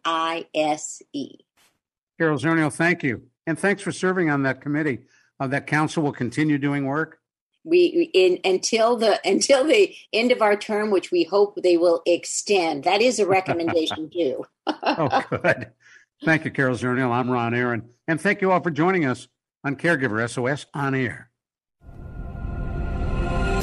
Carol 2.17 2.37
Zernial, 2.37 2.71
thank 2.71 3.03
you. 3.03 3.23
And 3.47 3.59
thanks 3.59 3.81
for 3.81 3.91
serving 3.91 4.29
on 4.29 4.43
that 4.43 4.61
committee. 4.61 4.99
Uh, 5.39 5.47
that 5.47 5.67
council 5.67 6.03
will 6.03 6.13
continue 6.13 6.57
doing 6.57 6.85
work. 6.85 7.19
we 7.65 8.09
in 8.13 8.39
until 8.45 8.95
the 8.97 9.19
until 9.25 9.63
the 9.65 9.93
end 10.11 10.31
of 10.31 10.41
our 10.41 10.55
term 10.55 10.91
which 10.91 11.11
we 11.11 11.23
hope 11.23 11.57
they 11.63 11.77
will 11.77 12.01
extend 12.05 12.83
that 12.83 13.01
is 13.01 13.19
a 13.19 13.25
recommendation 13.27 14.09
too 14.13 14.45
Oh, 14.67 15.23
good. 15.29 15.71
Thank 16.23 16.45
you, 16.45 16.51
Carol 16.51 16.75
Zernial. 16.77 17.11
I'm 17.11 17.29
Ron 17.29 17.53
Aaron. 17.53 17.89
And 18.07 18.19
thank 18.21 18.41
you 18.41 18.51
all 18.51 18.61
for 18.61 18.71
joining 18.71 19.03
us 19.05 19.27
on 19.65 19.75
Caregiver 19.75 20.29
SOS 20.29 20.65
On 20.73 20.95
Air. 20.95 21.29